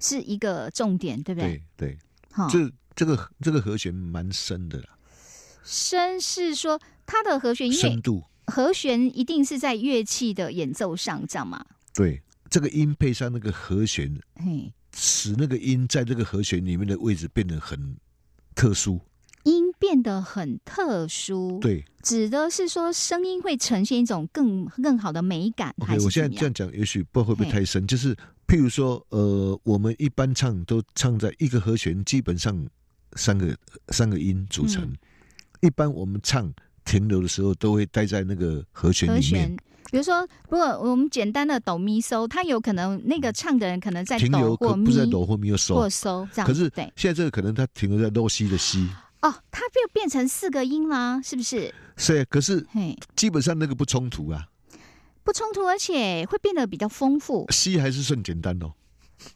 [0.00, 1.62] 是一个重点，对不对？
[1.76, 1.98] 对对，
[2.32, 4.98] 好，这这个这个和弦蛮深的啦，
[5.62, 8.24] 深是说它的和弦，因为深度。
[8.48, 11.64] 和弦一定是在乐器的演奏上，这样嘛？
[11.94, 12.20] 对，
[12.50, 17.96] 这个音配上那个和弦，嘿，使那个音在这个和弦里面的位置变得很
[18.56, 19.00] 特殊。
[19.44, 21.84] 音变得很特殊，，对。
[22.02, 28.14] 指的是说声音会呈现一种更更好的美感，还，OK，是我现在这样讲，也许不知道会不会太深，就是
[28.48, 32.66] 譬如说，呃，我们一般唱都唱在一个和弦，基本上
[33.14, 33.56] 三个
[33.88, 34.82] 三个音组成。
[34.82, 34.96] 嗯。
[35.60, 36.52] 一般我们唱
[36.84, 39.56] 停留的时候，都会待在那个和弦和里面。
[39.92, 45.88] 比如说，如果我们简单的抖咪收，它有可能那个唱的人可能在停留，可哆或咪不是在抖或咪又收或。
[45.88, 46.92] 嗦这样，可是对。
[46.96, 48.88] 现在这个可能它停留在哆西的西，
[49.22, 51.72] 哦，它就变成四个音啦，是不是？
[51.96, 54.48] 是啊，可是嘿，基本上那个不冲突啊，
[55.22, 57.46] 不冲突，而且会变得比较丰富。
[57.50, 58.72] C 还是算简单哦。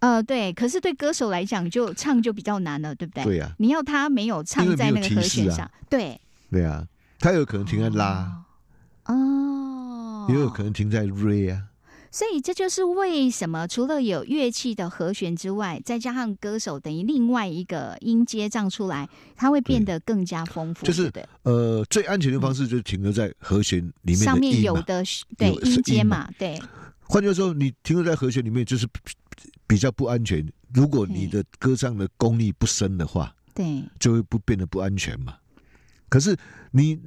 [0.01, 3.23] 呃，对，可是对歌手来讲，就唱就比较难了，对不对？
[3.25, 6.21] 对呀你要他没有唱在那个和弦上，对，
[6.51, 6.85] 对啊，
[7.21, 8.43] 他有可能停在拉，
[9.05, 11.63] 哦，也有可能停在 re 啊。
[12.17, 19.07] 所以这就是为什么除了有乐器的和弦之外，再加上歌手等于另外一个音阶唱出来，
[19.37, 21.13] 它会变得更加丰富，就是
[21.43, 24.41] 呃，最安全的方式就是停留在和弦里面上。
[24.41, 25.05] 面有的
[25.37, 26.59] 对音阶嘛，对，
[27.03, 29.13] 换句话说，你停留在和弦里面就是比
[29.67, 30.43] 比较不安全。
[30.73, 35.37] 如果你的歌唱的功力不深的话，对，就会不变得不安全嘛。
[36.09, 36.35] 可是
[36.71, 36.99] 你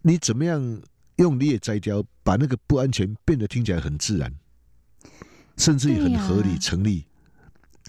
[0.00, 0.80] 你怎么样
[1.16, 4.34] 用你也摘雕，把那个不安全变得听起来很自然，
[5.56, 7.04] 甚至于很合理、成立，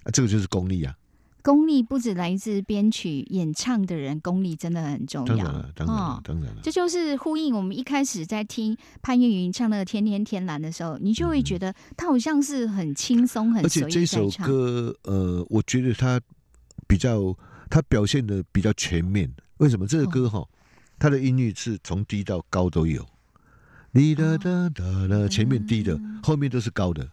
[0.03, 0.95] 啊，这个就是功力啊。
[1.41, 5.35] 功力不止来自编曲，演唱的人功力真的很重要。
[5.35, 6.61] 当然了，当然了哦，当然了。
[6.63, 14.27] 这就是呼应我们一开始在听潘越云唱那个《天天天蓝》的时候，你就会觉得他好像是很轻松、很而且这首。
[14.43, 16.19] 歌，呃，我觉得他
[16.87, 17.35] 比较，
[17.69, 19.31] 他表现的比较全面。
[19.57, 20.43] 为什么这个歌哈，
[20.97, 23.05] 它的音域是从低到高都有，
[23.93, 27.07] 滴哒哒哒哒，前面低的，后面都是高的，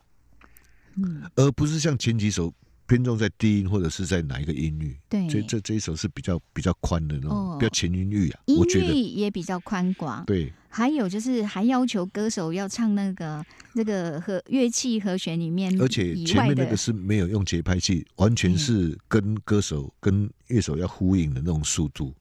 [0.96, 2.52] 嗯，而不是像前几首
[2.86, 4.96] 偏重在低音或者是在哪一个音域。
[5.08, 10.24] 对，所以这这一首是比较比较宽的那哦种，比较前音域啊，音我觉得域也比较宽广。
[10.24, 10.52] 对。
[10.74, 22.14] 还有就是还要求歌手要唱那个那个和乐器和弦里面而且前面那个是没有用节拍器，完全是跟歌手、跟乐手要呼应的那种速度，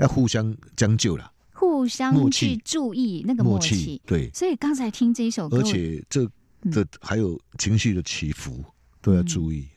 [0.00, 4.02] 要互相将就了，互相去注意那个默默契。
[4.04, 6.30] 对，所以刚才听这一首歌，而且这嗯
[6.70, 8.64] 这还有情绪的起伏
[9.00, 9.68] 都要注意。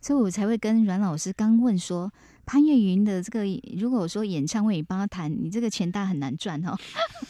[0.00, 2.10] 所以我才会跟阮老师刚问说，
[2.46, 3.44] 潘越云的这个，
[3.78, 6.74] 如果说演唱会你帮他弹，你这个钱大很难赚哦。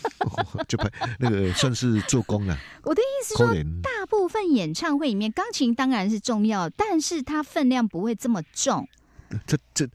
[0.68, 0.88] 就拍
[1.18, 8.86] 那个算是做工了， 我的意思说，大部分演唱会里面，钢琴当然是重要，但是它分量不会这么重。
[9.46, 9.88] 这这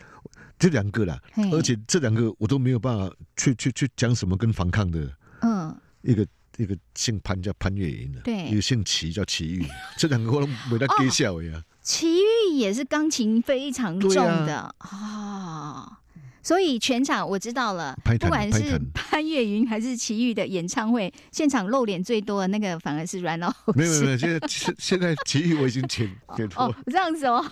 [0.59, 5.09] 这两个啦，而且这两个我都没有办法去去去讲什么跟反抗的
[5.41, 6.27] 嗯，一个
[6.57, 9.65] 一个姓潘叫潘越云的，对一个姓齐叫齐豫，
[9.97, 11.63] 这两个我都没得给笑呀。
[11.81, 15.99] 齐豫也是钢琴非常重的啊、
[16.41, 23.55] 所以全场我知道了，不管是潘越云还是齐豫的演唱会，现场露脸最多的那个反而是阮老师。
[23.75, 27.43] 没有没有现在现现在齐豫我已经解解脱 哦了，，这样子哦。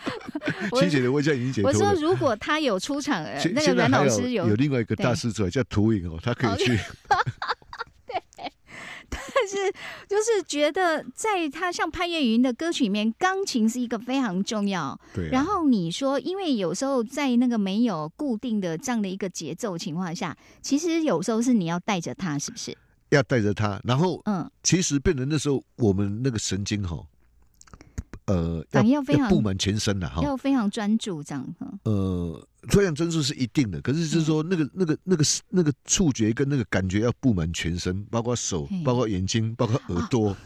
[0.72, 2.00] 我齐姐的我现在已经解我说，脱了。
[2.00, 6.78] 如果他有出场，那个阮现在还有老师有有另外一个大师出来叫涂影哦，他可以去。
[9.12, 9.72] 但是
[10.08, 14.98] 就是觉得，在他像潘越云的歌曲里面，钢琴是一个非常重要。
[15.14, 22.76] 对啊，然后你说，因为有时候在那个没有固定的这样的一个节奏情况下，其实有时候是你要带着他，是不是？
[23.10, 26.96] 要带着他，然后嗯，其实变成那时候我们那个神经哈，
[28.26, 30.22] 呃，要非常布满全身了哈。
[30.22, 31.44] 要非常专注这样。
[31.60, 40.36] 嗯呃，非常专注是一定的，可是就是说那个那个那个那个触觉跟那个感觉要布满全身，包括手，包括眼睛，包括耳朵。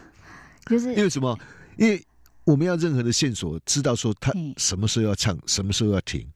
[0.66, 1.38] 就是因为什么？
[1.76, 2.02] 因为
[2.44, 6.26] 我们要任何的线索，知道说他什么时候要唱，什么时候要停。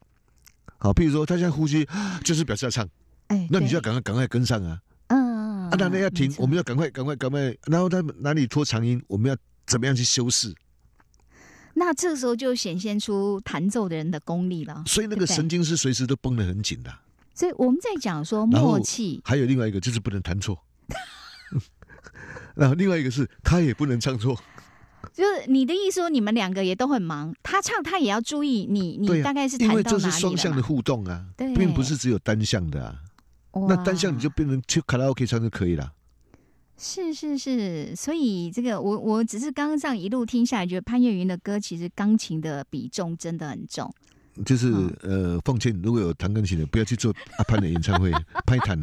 [0.76, 1.86] 好，譬如说他现在呼吸，
[2.22, 2.86] 就是表示要唱，
[3.28, 4.80] 哎，那你就要对赶快赶快跟上啊！
[5.08, 9.36] 嗯，啊，那那要停我们要赶快赶快赶快，然后他哪里拖长音，我们要
[9.66, 10.54] 怎么样去修饰？
[11.74, 14.82] 那这时候就显现出弹奏的人的功力了。
[14.86, 16.92] 所以那个神经是随时都绷得很紧的。
[17.34, 20.62] 所以我们在讲说默契，还有另外一个就是不能弹错，
[22.54, 24.38] 然后另外一个是他也不能唱错，
[25.14, 30.36] 就是你的意思说你们两个也都很忙，他唱他也要注意你，你大概是因为这是弹到哪里了嘛？
[30.36, 32.98] 双向的互动啊，对并不是只有单向的啊。
[33.68, 35.90] 那单向你就哇变成去卡拉 OK 唱就可以了。
[36.82, 43.92] 是是是，所以这个我我只是刚刚这样一路听下来，觉得潘越云的歌其实钢琴的比重真的很重。
[44.44, 48.10] 就是嗯呃，奉劝如果有弹钢琴的，不要去做阿潘的演唱会，
[48.46, 48.82] 拍弹。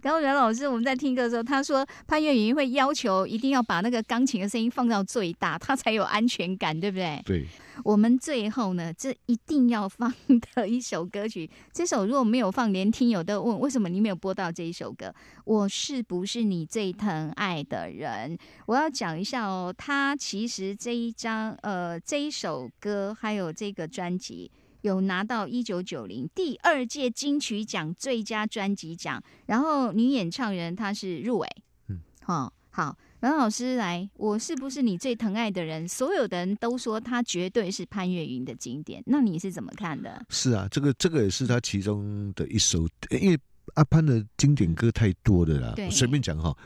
[0.00, 7.22] 刚刚阮老师我们在听歌的时候，他说潘越云会要求一定要把那个钢琴的声音放到最大，他才有安全感，对不对？
[7.24, 7.46] 对，
[7.84, 10.12] 我们最后呢，这一定要放
[10.54, 15.14] 的一首歌曲，这首如果没有放，连听友都问为什么你没有播到这一首歌。
[15.44, 18.36] 我是不是你最疼爱的人？
[18.66, 24.50] 我要讲一下哦，他其实这一张呃这一首歌还有这个专辑。
[24.82, 31.48] 有拿到一九九零第二届金曲奖最佳专辑奖，然后女演唱人她是入围，
[31.88, 35.88] 嗯，好、好，阮老师来，我是不是你最疼爱的人？
[35.88, 40.24] 所有的人都说他绝对是潘越云的经典，那你是怎么看的？
[40.28, 43.38] 是啊，这个这个也是他其中的一首，因为
[43.74, 45.86] 阿潘的经典歌太多的啦对。
[45.86, 46.56] 我随便讲哈，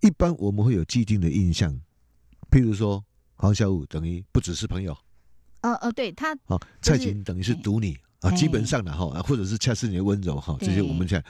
[0.00, 1.72] 一般我们会有既定的印象，
[2.50, 4.96] 譬如说黄小琥等于不只是朋友，
[5.62, 6.36] 呃呃，对他，
[6.80, 11.20] 蔡琴等于是赌你啊，哎基本上的哈，啊或者是恰似你的温柔哈，这些我们讲，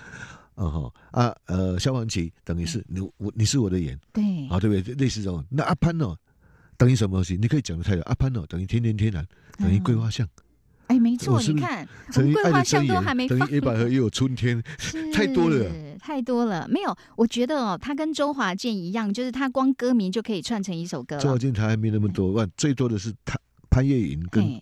[0.56, 4.94] 嗯哈啊呃，萧煌奇等于是你我你是我的眼，对，啊对不对？
[4.94, 6.16] 类似这种，那阿潘哦
[6.76, 7.36] 等于什么东西？
[7.40, 9.26] 你可以讲的太多，阿潘哦等于天天天然，
[9.58, 10.26] 等于桂花巷，
[10.88, 14.62] 哎，没错，你看，我等于桂花巷爱的箴言都还没，放等于，野百合也有春天，
[15.14, 16.66] 太多了，太多了。
[16.68, 21.18] 没有，我觉得哦，他跟周华健一样，就是他光歌名就可以串成一首歌。
[21.18, 23.38] 周华健他还没那么多，万最多的是他
[23.72, 24.60] 潘越云跟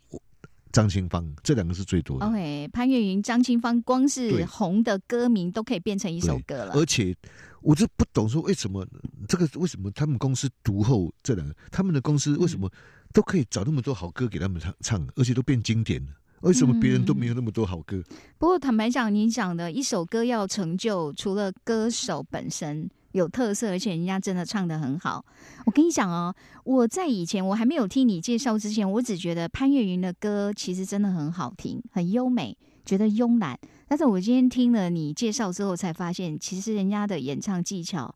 [0.70, 2.26] 张清芳这两个是最多的。
[2.26, 6.72] OK，潘越云、张清芳光是红的歌名都可以变成一首歌了。
[6.74, 7.12] 而且
[7.60, 8.86] 我就不懂说为什么
[9.26, 12.70] 这个为什么他们公司独后这两个，他们的公司为什么
[13.12, 16.12] 都可以找那么多好歌给他们唱唱，而且都变经典了？
[16.42, 18.00] 为什么别人都没有那么多好歌？
[18.38, 25.24] 不过坦白讲，您讲的一首歌要成就，除了歌手本身有特色，而且人家真的唱的很好。
[25.66, 26.34] 我跟你讲哦，
[26.64, 33.58] 我在以前我还没有听你介绍之前，我只觉得潘越云的歌其实真的很好听，很优美，觉得慵懒。
[33.88, 38.14] 但是我今天听了你介绍之后，才发现其实人家的演唱技巧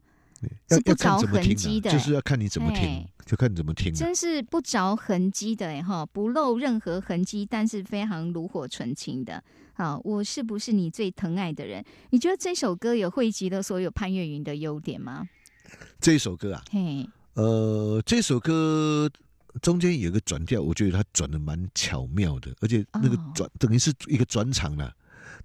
[0.68, 3.97] 要是不着痕迹的就是要看你怎么听哎，就看你怎么听啊。
[3.97, 9.43] 真是不着痕迹的哎哈，不露任何痕迹，但是非常炉火纯青的。
[9.72, 11.85] 好，我是不是你最疼爱的人？
[12.11, 15.29] 你觉得这首歌有汇集了所有潘越云的优点吗？
[15.99, 19.11] 这一首歌啊，嘿，呃，这首歌
[19.61, 24.95] 中间有个转调，我觉得它转的蛮巧妙的，而且那个哦转、等于是一个转场了，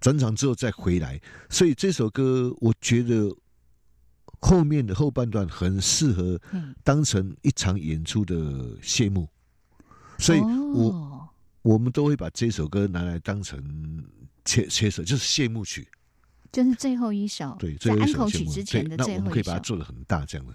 [0.00, 3.34] 转场之后再回来，所以这首歌我觉得
[4.40, 9.28] 后面的后半段很适合嘿当成一场演出的谢幕，
[10.18, 11.16] 所以我、哦。
[11.62, 13.62] 我们都会把这首歌拿来当成
[14.46, 15.86] 切切手，就是谢幕曲，
[16.50, 20.54] 就是最后一首，对，在最后一首谢幕之前的对那我们可以把它做的很大，这样的。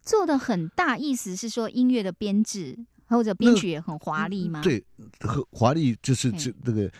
[0.00, 4.82] 做的很大，意思是说音乐的编制或者编曲也很华丽吗？，对，
[5.20, 6.90] 很华丽就是嗯这那个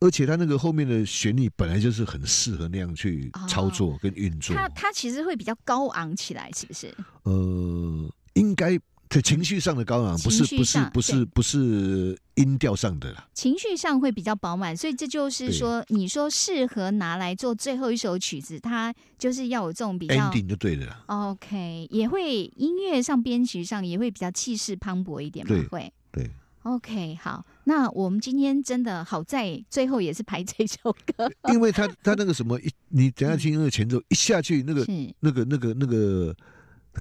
[0.00, 4.54] 而且他那个后面的旋律本来就是很适合那样去操作跟运作。
[4.54, 6.94] 它它其实会比较高昂起来，是不是？
[7.22, 8.78] 呃，应该
[9.08, 13.28] 在情绪上的高昂，不是不是不是不是音调上的啦。
[13.32, 21.04] 情绪上会比较饱满，所以这就是说，你说适合拿来做最后一首曲子，它就是要有这种比较 ending 就对了。
[21.06, 25.92] OK，也会音乐上编曲上也会比较气势磅礴一点嘛对，会。
[26.10, 26.30] 对，
[26.64, 36.34] OK，好，那我们今天真的好在最后也是排这首歌，因为他他那个什么一，你等下听那个前奏一下去，那个是那个那个那个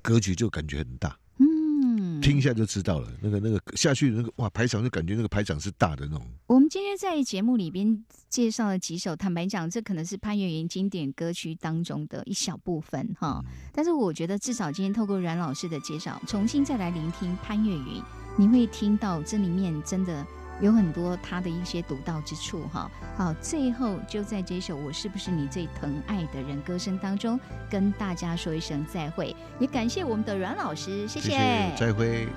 [0.01, 3.09] 格局就感觉很大，嗯，听一下就知道了。
[3.21, 6.27] 那个那个下去那个哇，排场就感觉那个排场是大的那种。
[6.47, 13.41] 我们今天在节目里边介绍了几首，坦白讲，这可能是潘越云经典歌曲当中的一小部分哈。
[13.71, 18.03] 但是我觉得，至少今天透过阮老师的介绍，重新再来聆听潘越云，
[18.35, 20.25] 你会听到这里面真的
[20.61, 22.89] 有很多他的一些独到之处哈。
[23.17, 32.27] 好，最后就在这首《我是不是你最疼爱的人》歌声当中，跟大家说一声再会，也感谢我们的阮老师，谢谢谢，再会。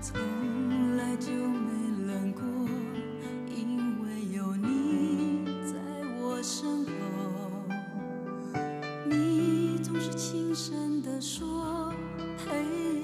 [0.00, 2.42] 从来就没冷过，
[3.48, 5.74] 因为有你在
[6.20, 6.90] 我身后。
[9.08, 11.92] 你总是轻声地说，
[12.38, 12.95] 陪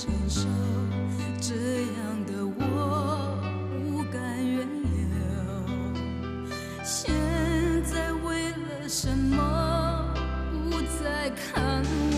[0.00, 0.48] 承受，
[1.42, 2.62] 这样的我
[3.92, 4.96] 不敢怨尤。
[6.82, 7.12] 现
[7.84, 10.10] 在为了什么
[10.70, 12.09] 不再看我